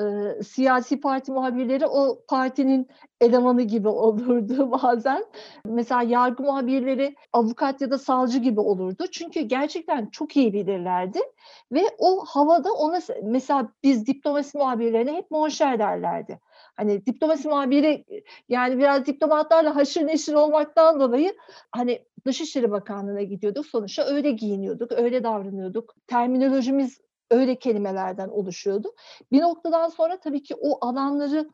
Ee, 0.00 0.42
siyasi 0.42 1.00
parti 1.00 1.32
muhabirleri 1.32 1.86
o 1.86 2.20
partinin 2.28 2.88
elemanı 3.20 3.62
gibi 3.62 3.88
olurdu 4.06 4.72
bazen. 4.82 5.24
Mesela 5.66 6.02
yargı 6.02 6.42
muhabirleri 6.42 7.16
avukat 7.32 7.80
ya 7.80 7.90
da 7.90 7.98
savcı 7.98 8.38
gibi 8.38 8.60
olurdu. 8.60 9.04
Çünkü 9.12 9.40
gerçekten 9.40 10.06
çok 10.06 10.36
iyi 10.36 10.52
bilirlerdi 10.52 11.18
ve 11.72 11.82
o 11.98 12.24
havada 12.24 12.72
ona 12.72 13.00
mesela 13.22 13.72
biz 13.82 14.06
diplomasi 14.06 14.58
muhabirlerine 14.58 15.12
hep 15.12 15.30
monşer 15.30 15.78
derlerdi. 15.78 16.40
Hani 16.76 17.06
diplomasi 17.06 17.48
muhabiri 17.48 18.04
yani 18.48 18.78
biraz 18.78 19.06
diplomatlarla 19.06 19.76
haşır 19.76 20.06
neşir 20.06 20.34
olmaktan 20.34 21.00
dolayı 21.00 21.34
hani 21.72 22.04
Dışişleri 22.26 22.70
Bakanlığı'na 22.70 23.22
gidiyorduk. 23.22 23.66
Sonuçta 23.66 24.04
öyle 24.04 24.30
giyiniyorduk, 24.30 24.92
öyle 24.92 25.24
davranıyorduk. 25.24 25.94
Terminolojimiz 26.06 27.00
öyle 27.30 27.58
kelimelerden 27.58 28.28
oluşuyordu. 28.28 28.94
Bir 29.32 29.40
noktadan 29.40 29.88
sonra 29.88 30.20
tabii 30.20 30.42
ki 30.42 30.54
o 30.54 30.86
alanları 30.86 31.50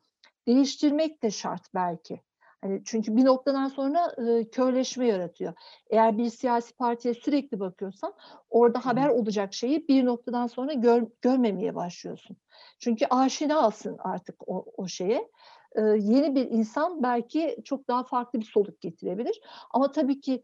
değiştirmek 0.46 1.22
de 1.22 1.30
şart 1.30 1.74
belki. 1.74 2.20
Hani 2.62 2.82
çünkü 2.84 3.16
bir 3.16 3.24
noktadan 3.24 3.68
sonra 3.68 4.14
e, 4.28 4.50
körleşme 4.50 5.06
yaratıyor. 5.06 5.52
Eğer 5.90 6.18
bir 6.18 6.30
siyasi 6.30 6.76
partiye 6.76 7.14
sürekli 7.14 7.60
bakıyorsan 7.60 8.14
orada 8.50 8.86
haber 8.86 9.08
olacak 9.08 9.54
şeyi 9.54 9.88
bir 9.88 10.04
noktadan 10.04 10.46
sonra 10.46 10.72
gör, 10.72 11.06
görmemeye 11.22 11.74
başlıyorsun. 11.74 12.36
Çünkü 12.78 13.06
aşinasın 13.10 13.96
artık 13.98 14.48
o, 14.48 14.64
o 14.76 14.88
şeye. 14.88 15.30
E, 15.72 15.80
yeni 15.80 16.34
bir 16.34 16.50
insan 16.50 17.02
belki 17.02 17.56
çok 17.64 17.88
daha 17.88 18.04
farklı 18.04 18.40
bir 18.40 18.44
soluk 18.44 18.80
getirebilir. 18.80 19.40
Ama 19.70 19.92
tabii 19.92 20.20
ki 20.20 20.42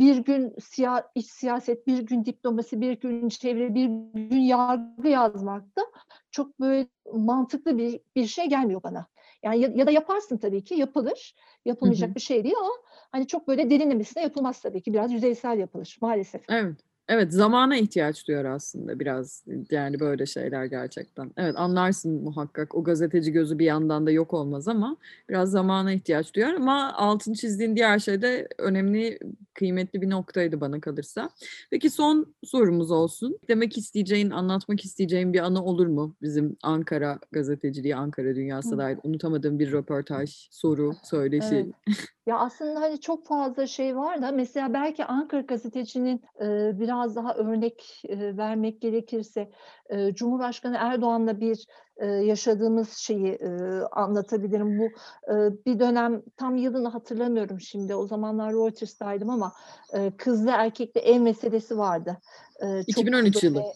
bir 0.00 0.16
gün 0.16 0.54
siya, 0.60 1.10
iç 1.14 1.26
siyaset, 1.26 1.86
bir 1.86 1.98
gün 1.98 2.24
diplomasi, 2.24 2.80
bir 2.80 3.00
gün 3.00 3.28
çevre, 3.28 3.74
bir 3.74 3.86
gün 4.14 4.40
yargı 4.40 5.08
yazmak 5.08 5.76
da 5.76 5.82
çok 6.30 6.60
böyle 6.60 6.86
mantıklı 7.12 7.78
bir, 7.78 8.00
bir 8.16 8.26
şey 8.26 8.46
gelmiyor 8.46 8.82
bana. 8.82 9.06
Yani 9.42 9.60
ya, 9.60 9.70
ya 9.74 9.86
da 9.86 9.90
yaparsın 9.90 10.36
tabii 10.36 10.64
ki 10.64 10.74
yapılır. 10.74 11.34
Yapılmayacak 11.64 12.08
Hı 12.08 12.12
hı. 12.12 12.14
bir 12.14 12.20
şey 12.20 12.44
değil 12.44 12.54
ama 12.60 12.70
hani 13.12 13.26
çok 13.26 13.48
böyle 13.48 13.70
derinlemesine 13.70 14.22
yapılmaz 14.22 14.60
tabii 14.60 14.82
ki. 14.82 14.92
Biraz 14.92 15.12
yüzeysel 15.12 15.58
yapılır 15.58 15.98
maalesef. 16.00 16.42
Evet. 16.48 16.80
Evet 17.08 17.32
zamana 17.32 17.76
ihtiyaç 17.76 18.28
duyuyor 18.28 18.44
aslında 18.44 19.00
biraz 19.00 19.44
yani 19.70 20.00
böyle 20.00 20.26
şeyler 20.26 20.64
gerçekten. 20.64 21.30
Evet 21.36 21.54
anlarsın 21.56 22.22
muhakkak 22.22 22.74
o 22.74 22.84
gazeteci 22.84 23.32
gözü 23.32 23.58
bir 23.58 23.64
yandan 23.64 24.06
da 24.06 24.10
yok 24.10 24.34
olmaz 24.34 24.68
ama 24.68 24.96
biraz 25.28 25.50
zamana 25.50 25.92
ihtiyaç 25.92 26.34
duyuyor 26.34 26.54
ama 26.54 26.92
altın 26.92 27.32
çizdiğin 27.32 27.76
diğer 27.76 27.98
şey 27.98 28.22
de 28.22 28.48
önemli 28.58 29.18
kıymetli 29.54 30.02
bir 30.02 30.10
noktaydı 30.10 30.60
bana 30.60 30.80
kalırsa. 30.80 31.30
Peki 31.70 31.90
son 31.90 32.34
sorumuz 32.44 32.90
olsun. 32.90 33.38
Demek 33.48 33.78
isteyeceğin, 33.78 34.30
anlatmak 34.30 34.84
isteyeceğin 34.84 35.32
bir 35.32 35.40
anı 35.40 35.64
olur 35.64 35.86
mu? 35.86 36.14
Bizim 36.22 36.56
Ankara 36.62 37.18
gazeteciliği, 37.32 37.96
Ankara 37.96 38.34
dünyasına 38.34 38.74
Hı. 38.74 38.78
dair 38.78 38.98
unutamadığım 39.02 39.58
bir 39.58 39.72
röportaj, 39.72 40.48
soru, 40.50 40.92
söyleşi. 41.04 41.54
Evet. 41.54 41.66
Ya 42.26 42.38
aslında 42.38 42.80
hani 42.80 43.00
çok 43.00 43.26
fazla 43.26 43.66
şey 43.66 43.96
var 43.96 44.22
da 44.22 44.32
mesela 44.32 44.72
belki 44.72 45.04
Ankara 45.04 45.40
gazetecinin 45.40 46.22
e, 46.40 46.80
biraz 46.80 46.97
daha 47.16 47.34
örnek 47.34 48.02
e, 48.08 48.36
vermek 48.36 48.80
gerekirse 48.80 49.50
e, 49.90 50.14
Cumhurbaşkanı 50.14 50.76
Erdoğan'la 50.80 51.40
bir 51.40 51.66
e, 51.96 52.06
yaşadığımız 52.06 52.92
şeyi 52.92 53.28
e, 53.32 53.48
anlatabilirim. 53.92 54.78
Bu 54.78 54.84
e, 55.32 55.34
bir 55.66 55.78
dönem 55.80 56.22
tam 56.36 56.56
yılını 56.56 56.88
hatırlamıyorum 56.88 57.60
şimdi. 57.60 57.94
O 57.94 58.06
zamanlar 58.06 58.52
Reuters'taydım 58.52 59.30
ama 59.30 59.52
e, 59.92 60.10
kızlı 60.16 60.50
erkekli 60.50 61.00
ev 61.00 61.20
meselesi 61.20 61.78
vardı. 61.78 62.16
E, 62.60 62.66
çok 62.78 62.88
2013 62.88 63.42
yılı. 63.42 63.54
böyle- 63.54 63.66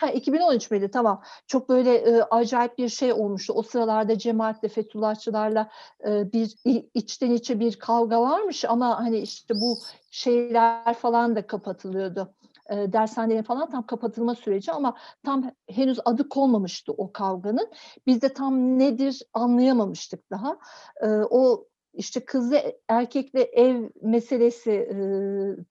Ha 0.00 0.10
2013 0.10 0.70
miydi? 0.70 0.90
Tamam. 0.92 1.22
Çok 1.46 1.68
böyle 1.68 1.94
e, 1.94 2.22
acayip 2.22 2.78
bir 2.78 2.88
şey 2.88 3.12
olmuştu. 3.12 3.52
O 3.56 3.62
sıralarda 3.62 4.18
cemaatle, 4.18 4.68
Fethullahçılarla 4.68 5.70
e, 6.06 6.32
bir 6.32 6.54
içten 6.94 7.30
içe 7.30 7.60
bir 7.60 7.78
kavga 7.78 8.20
varmış 8.22 8.64
ama 8.64 8.98
hani 9.00 9.18
işte 9.18 9.54
bu 9.54 9.78
şeyler 10.10 10.94
falan 10.94 11.36
da 11.36 11.46
kapatılıyordu. 11.46 12.34
E, 12.70 12.92
dershanelerin 12.92 13.42
falan 13.42 13.70
tam 13.70 13.86
kapatılma 13.86 14.34
süreci 14.34 14.72
ama 14.72 14.96
tam 15.24 15.50
henüz 15.68 15.98
adı 16.04 16.28
konmamıştı 16.28 16.92
o 16.92 17.12
kavganın. 17.12 17.70
Biz 18.06 18.22
de 18.22 18.32
tam 18.32 18.78
nedir 18.78 19.22
anlayamamıştık 19.32 20.30
daha. 20.30 20.58
E, 21.02 21.06
o 21.30 21.66
işte 21.92 22.24
kızlı 22.24 22.62
erkekli 22.88 23.40
ev 23.40 23.90
meselesi 24.02 24.70
e, 24.70 24.96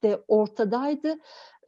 de 0.04 0.24
ortadaydı 0.28 1.16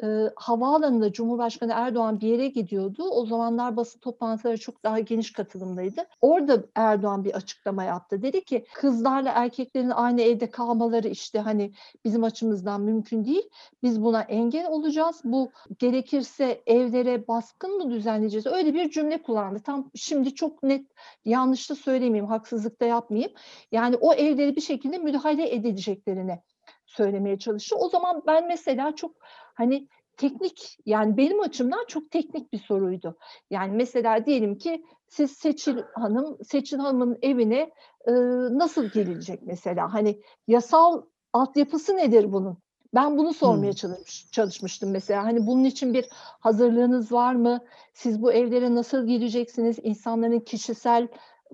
e, 0.03 0.31
havaalanında 0.35 1.11
Cumhurbaşkanı 1.11 1.71
Erdoğan 1.75 2.21
bir 2.21 2.27
yere 2.27 2.47
gidiyordu. 2.47 3.03
O 3.03 3.25
zamanlar 3.25 3.77
basın 3.77 3.99
toplantıları 3.99 4.57
çok 4.57 4.83
daha 4.83 4.99
geniş 4.99 5.31
katılımdaydı. 5.31 6.05
Orada 6.21 6.63
Erdoğan 6.75 7.25
bir 7.25 7.33
açıklama 7.33 7.83
yaptı. 7.83 8.21
Dedi 8.21 8.43
ki 8.43 8.65
kızlarla 8.73 9.31
erkeklerin 9.35 9.89
aynı 9.89 10.21
evde 10.21 10.49
kalmaları 10.49 11.07
işte 11.07 11.39
hani 11.39 11.71
bizim 12.05 12.23
açımızdan 12.23 12.81
mümkün 12.81 13.25
değil. 13.25 13.49
Biz 13.83 14.03
buna 14.03 14.21
engel 14.21 14.67
olacağız. 14.67 15.21
Bu 15.23 15.51
gerekirse 15.79 16.61
evlere 16.65 17.27
baskın 17.27 17.77
mı 17.77 17.91
düzenleyeceğiz? 17.91 18.47
Öyle 18.47 18.73
bir 18.73 18.89
cümle 18.89 19.21
kullandı. 19.21 19.59
Tam 19.59 19.91
şimdi 19.95 20.35
çok 20.35 20.63
net 20.63 20.85
yanlış 21.25 21.69
da 21.69 21.75
söylemeyeyim, 21.75 22.25
haksızlık 22.25 22.81
da 22.81 22.85
yapmayayım. 22.85 23.31
Yani 23.71 23.95
o 23.95 24.13
evleri 24.13 24.55
bir 24.55 24.61
şekilde 24.61 24.97
müdahale 24.97 25.55
edeceklerini 25.55 26.39
söylemeye 26.85 27.39
çalıştı. 27.39 27.75
O 27.75 27.89
zaman 27.89 28.23
ben 28.27 28.47
mesela 28.47 28.95
çok 28.95 29.11
hani 29.57 29.87
teknik 30.17 30.77
yani 30.85 31.17
benim 31.17 31.41
açımdan 31.41 31.85
çok 31.87 32.11
teknik 32.11 32.53
bir 32.53 32.57
soruydu. 32.57 33.17
Yani 33.49 33.71
mesela 33.75 34.25
diyelim 34.25 34.57
ki 34.57 34.85
siz 35.07 35.31
Seçil 35.31 35.77
Hanım, 35.93 36.37
Seçil 36.43 36.77
Hanım'ın 36.77 37.17
evine 37.21 37.71
e, 38.07 38.11
nasıl 38.57 38.91
gelecek 38.91 39.39
mesela? 39.43 39.93
Hani 39.93 40.21
yasal 40.47 41.01
altyapısı 41.33 41.95
nedir 41.97 42.31
bunun? 42.31 42.57
Ben 42.93 43.17
bunu 43.17 43.33
sormaya 43.33 43.67
Hmm. 43.67 43.75
çalış, 43.75 44.31
çalışmıştım 44.31 44.91
mesela. 44.91 45.23
Hani 45.23 45.47
bunun 45.47 45.63
için 45.63 45.93
bir 45.93 46.05
hazırlığınız 46.39 47.11
var 47.11 47.35
mı? 47.35 47.59
Siz 47.93 48.21
bu 48.21 48.33
evlere 48.33 48.75
nasıl 48.75 49.07
gireceksiniz? 49.07 49.79
İnsanların 49.83 50.39
kişisel 50.39 51.07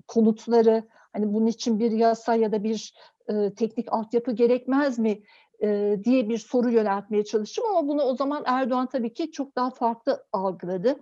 konutları, 0.08 0.84
hani 1.12 1.32
bunun 1.34 1.46
için 1.46 1.78
bir 1.78 1.90
yasa 1.90 2.34
ya 2.34 2.52
da 2.52 2.64
bir 2.64 2.94
e, 3.28 3.54
teknik 3.54 3.92
altyapı 3.92 4.32
gerekmez 4.32 4.98
mi? 4.98 5.22
E, 5.62 5.98
diye 6.04 6.28
bir 6.28 6.38
soru 6.38 6.70
yöneltmeye 6.70 7.24
çalıştım 7.24 7.64
ama 7.70 7.88
bunu 7.88 8.02
o 8.02 8.16
zaman 8.16 8.42
Erdoğan 8.46 8.86
tabii 8.86 9.12
ki 9.12 9.32
çok 9.32 9.56
daha 9.56 9.70
farklı 9.70 10.26
algıladı. 10.32 10.96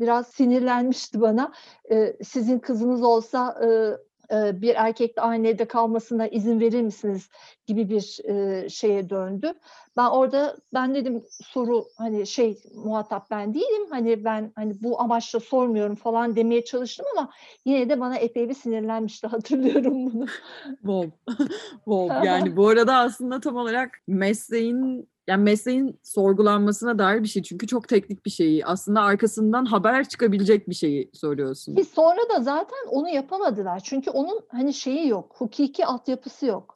Biraz 0.00 0.26
sinirlenmişti 0.28 1.20
bana. 1.20 1.52
E, 1.90 2.16
sizin 2.24 2.58
kızınız 2.58 3.02
olsa 3.02 3.60
e, 3.64 4.60
bir 4.60 4.74
erkekle 4.74 5.22
aynı 5.22 5.48
evde 5.48 5.64
kalmasına 5.64 6.26
izin 6.28 6.60
verir 6.60 6.82
misiniz 6.82 7.28
gibi 7.66 7.90
bir 7.90 8.18
e, 8.24 8.68
şeye 8.68 9.10
döndü. 9.10 9.52
Ben 9.96 10.06
orada 10.06 10.56
ben 10.74 10.94
dedim 10.94 11.24
soru 11.30 11.84
hani 11.96 12.26
şey 12.26 12.58
muhatap 12.74 13.30
ben 13.30 13.54
değilim 13.54 13.86
hani 13.90 14.24
ben 14.24 14.52
hani 14.54 14.82
bu 14.82 15.00
amaçla 15.00 15.40
sormuyorum 15.40 15.94
falan 15.94 16.36
demeye 16.36 16.64
çalıştım 16.64 17.06
ama 17.16 17.30
yine 17.64 17.88
de 17.88 18.00
bana 18.00 18.16
epey 18.16 18.48
bir 18.48 18.54
sinirlenmişti 18.54 19.26
hatırlıyorum 19.26 20.12
bunu. 20.12 20.26
Wow. 20.66 21.10
wow. 21.84 22.26
Yani 22.26 22.56
bu 22.56 22.68
arada 22.68 22.96
aslında 22.96 23.40
tam 23.40 23.56
olarak 23.56 23.90
mesleğin 24.06 25.08
yani 25.26 25.42
mesleğin 25.42 26.00
sorgulanmasına 26.02 26.98
dair 26.98 27.22
bir 27.22 27.28
şey. 27.28 27.42
Çünkü 27.42 27.66
çok 27.66 27.88
teknik 27.88 28.26
bir 28.26 28.30
şeyi. 28.30 28.66
Aslında 28.66 29.00
arkasından 29.00 29.64
haber 29.64 30.08
çıkabilecek 30.08 30.68
bir 30.68 30.74
şeyi 30.74 31.10
soruyorsun. 31.12 31.74
Ki 31.74 31.84
sonra 31.84 32.20
da 32.34 32.40
zaten 32.42 32.86
onu 32.90 33.08
yapamadılar. 33.08 33.80
Çünkü 33.84 34.10
onun 34.10 34.40
hani 34.48 34.74
şeyi 34.74 35.08
yok. 35.08 35.34
Hukuki 35.38 35.86
altyapısı 35.86 36.46
yok. 36.46 36.74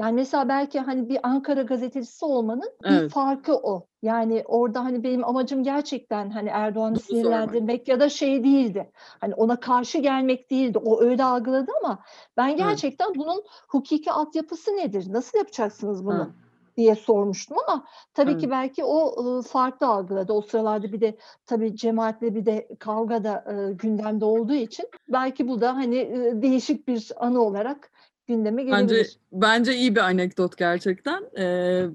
Yani 0.00 0.12
mesela 0.14 0.48
belki 0.48 0.80
hani 0.80 1.08
bir 1.08 1.18
Ankara 1.22 1.62
gazetecisi 1.62 2.24
olmanın 2.24 2.72
bir 2.82 2.88
Evet. 2.88 3.10
farkı 3.12 3.56
o. 3.56 3.86
Yani 4.02 4.42
orada 4.46 4.84
hani 4.84 5.04
benim 5.04 5.24
amacım 5.24 5.62
gerçekten 5.62 6.30
hani 6.30 6.48
Erdoğan'ı 6.48 6.90
Bunu 6.94 6.98
sormak. 6.98 7.22
sinirlendirmek 7.22 7.88
ya 7.88 8.00
da 8.00 8.08
şey 8.08 8.44
değildi. 8.44 8.90
Hani 9.20 9.34
ona 9.34 9.60
karşı 9.60 9.98
gelmek 9.98 10.50
değildi. 10.50 10.78
O 10.78 11.00
öyle 11.00 11.24
algıladı 11.24 11.72
ama 11.82 11.98
ben 12.36 12.56
gerçekten 12.56 13.14
bunun 13.14 13.42
hukuki 13.68 14.12
altyapısı 14.12 14.70
nedir? 14.76 15.12
Nasıl 15.12 15.38
yapacaksınız 15.38 16.06
bunu? 16.06 16.20
Ha. 16.20 16.28
diye 16.76 16.94
sormuştum 16.94 17.56
ama 17.68 17.84
tabii 18.14 18.30
Evet. 18.30 18.40
ki 18.40 18.50
belki 18.50 18.84
o 18.84 19.42
farklı 19.42 19.86
algıladı. 19.86 20.32
O 20.32 20.40
sıralarda 20.42 20.92
bir 20.92 21.00
de 21.00 21.16
tabii 21.46 21.76
cemaatle 21.76 22.34
bir 22.34 22.46
de 22.46 22.68
kavga 22.78 23.24
da 23.24 23.44
gündemde 23.82 24.24
olduğu 24.24 24.54
için 24.54 24.86
belki 25.08 25.48
bu 25.48 25.60
da 25.60 25.76
hani 25.76 25.96
değişik 26.42 26.88
bir 26.88 27.12
anı 27.16 27.40
olarak 27.40 27.90
gündeme 28.30 28.62
Bence 28.72 28.94
gelebilir. 28.94 29.18
bence 29.32 29.76
iyi 29.76 29.94
bir 29.96 30.00
anekdot 30.00 30.56
gerçekten. 30.56 31.24
Ee, 31.38 31.86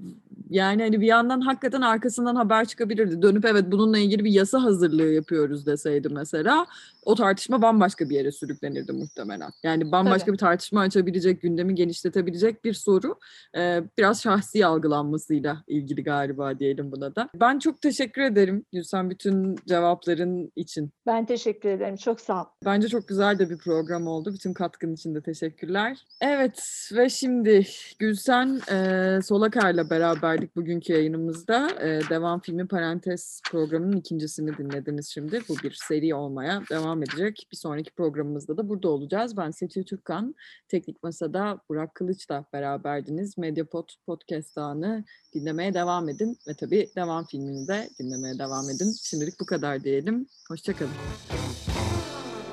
yani 0.50 0.82
hani 0.82 1.02
bir 1.02 1.08
yandan 1.08 1.42
hakikaten 1.42 1.82
arkasından 1.82 2.36
haber 2.36 2.66
çıkabilirdi. 2.66 3.22
Dönüp 3.22 3.46
evet 3.46 3.66
bununla 3.72 3.98
ilgili 3.98 4.24
bir 4.24 4.32
yasa 4.32 4.64
hazırlığı 4.64 5.12
yapıyoruz 5.12 5.66
deseydi 5.66 6.10
mesela 6.10 6.66
o 7.06 7.16
tartışma 7.16 7.62
bambaşka 7.62 8.10
bir 8.10 8.16
yere 8.16 8.32
sürüklenirdi 8.32 8.92
muhtemelen. 8.92 9.52
Yani 9.64 9.92
bambaşka 9.92 10.26
Tabii. 10.26 10.34
bir 10.34 10.38
tartışma 10.38 10.82
açabilecek, 10.82 11.42
gündemi 11.42 11.76
genişletebilecek 11.76 12.64
bir 12.64 12.74
soru. 12.74 13.16
Ee, 13.58 13.84
biraz 13.98 14.22
şahsi 14.22 14.66
algılanmasıyla 14.66 15.64
ilgili 15.68 16.04
galiba 16.04 16.60
diyelim 16.60 16.92
buna 16.92 17.16
da. 17.16 17.30
Ben 17.36 17.60
çok 17.60 17.82
teşekkür 17.82 18.22
ederim 18.22 18.66
Gülsen 18.74 19.10
bütün 19.10 19.56
cevapların 19.68 20.52
için. 20.56 20.92
Ben 21.06 21.26
teşekkür 21.26 21.70
ederim. 21.70 21.96
Çok 21.96 22.22
sağ 22.22 22.42
ol. 22.42 22.46
Bence 22.66 22.88
çok 22.88 23.08
güzel 23.08 23.40
de 23.40 23.50
bir 23.50 23.58
program 23.58 24.08
oldu. 24.08 24.34
Bütün 24.34 24.54
katkın 24.54 24.94
için 24.94 25.16
de 25.16 25.22
teşekkürler. 25.22 26.06
Evet 26.22 26.90
ve 26.96 27.10
şimdi 27.10 27.68
Gülsen 28.00 28.62
e, 28.72 29.20
Solakar'la 29.22 29.90
beraberdik 30.36 30.56
bugünkü 30.56 30.94
yayınımızda. 30.94 31.70
E, 31.82 32.02
Devam 32.10 32.40
Filmi 32.40 32.68
Parantez 32.68 33.42
programının 33.52 33.98
ikincisini 33.98 34.58
dinlediniz 34.58 35.10
şimdi. 35.14 35.42
Bu 35.50 35.56
bir 35.64 35.72
seri 35.88 36.16
olmaya 36.16 36.62
devam 36.70 37.04
edecek. 37.04 37.48
Bir 37.52 37.58
sonraki 37.58 37.92
programımızda 37.92 38.58
da 38.58 38.70
burada 38.70 38.90
olacağız. 38.90 39.38
Ben 39.38 39.52
Seçil 39.52 39.84
Türkkan, 39.84 40.36
Teknik 40.68 41.04
Masa'da 41.04 41.62
Burak 41.70 41.96
Kılıç'la 41.96 42.46
beraberdiniz. 42.54 43.38
Mediapod 43.38 43.90
Podcast 44.06 44.58
ağını 44.58 45.04
dinlemeye 45.34 45.74
devam 45.74 46.10
edin. 46.10 46.38
Ve 46.48 46.54
tabii 46.54 46.90
Devam 46.96 47.26
filmini 47.26 47.68
de 47.68 47.90
dinlemeye 48.00 48.40
devam 48.40 48.70
edin. 48.70 48.92
Şimdilik 49.04 49.40
bu 49.40 49.46
kadar 49.46 49.84
diyelim. 49.84 50.28
Hoşçakalın. 50.48 50.92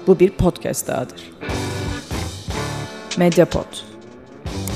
Bu 0.07 0.21
bir 0.21 0.31
podcast 0.31 0.89
dahadır. 0.89 1.33
Mediapod. 3.19 3.67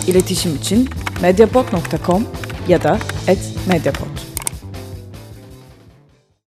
İletişim 0.07 0.57
için 0.57 0.89
mediapod.com 1.23 2.27
ya 2.69 2.79
da 2.79 2.99
@mediapod. 3.67 4.26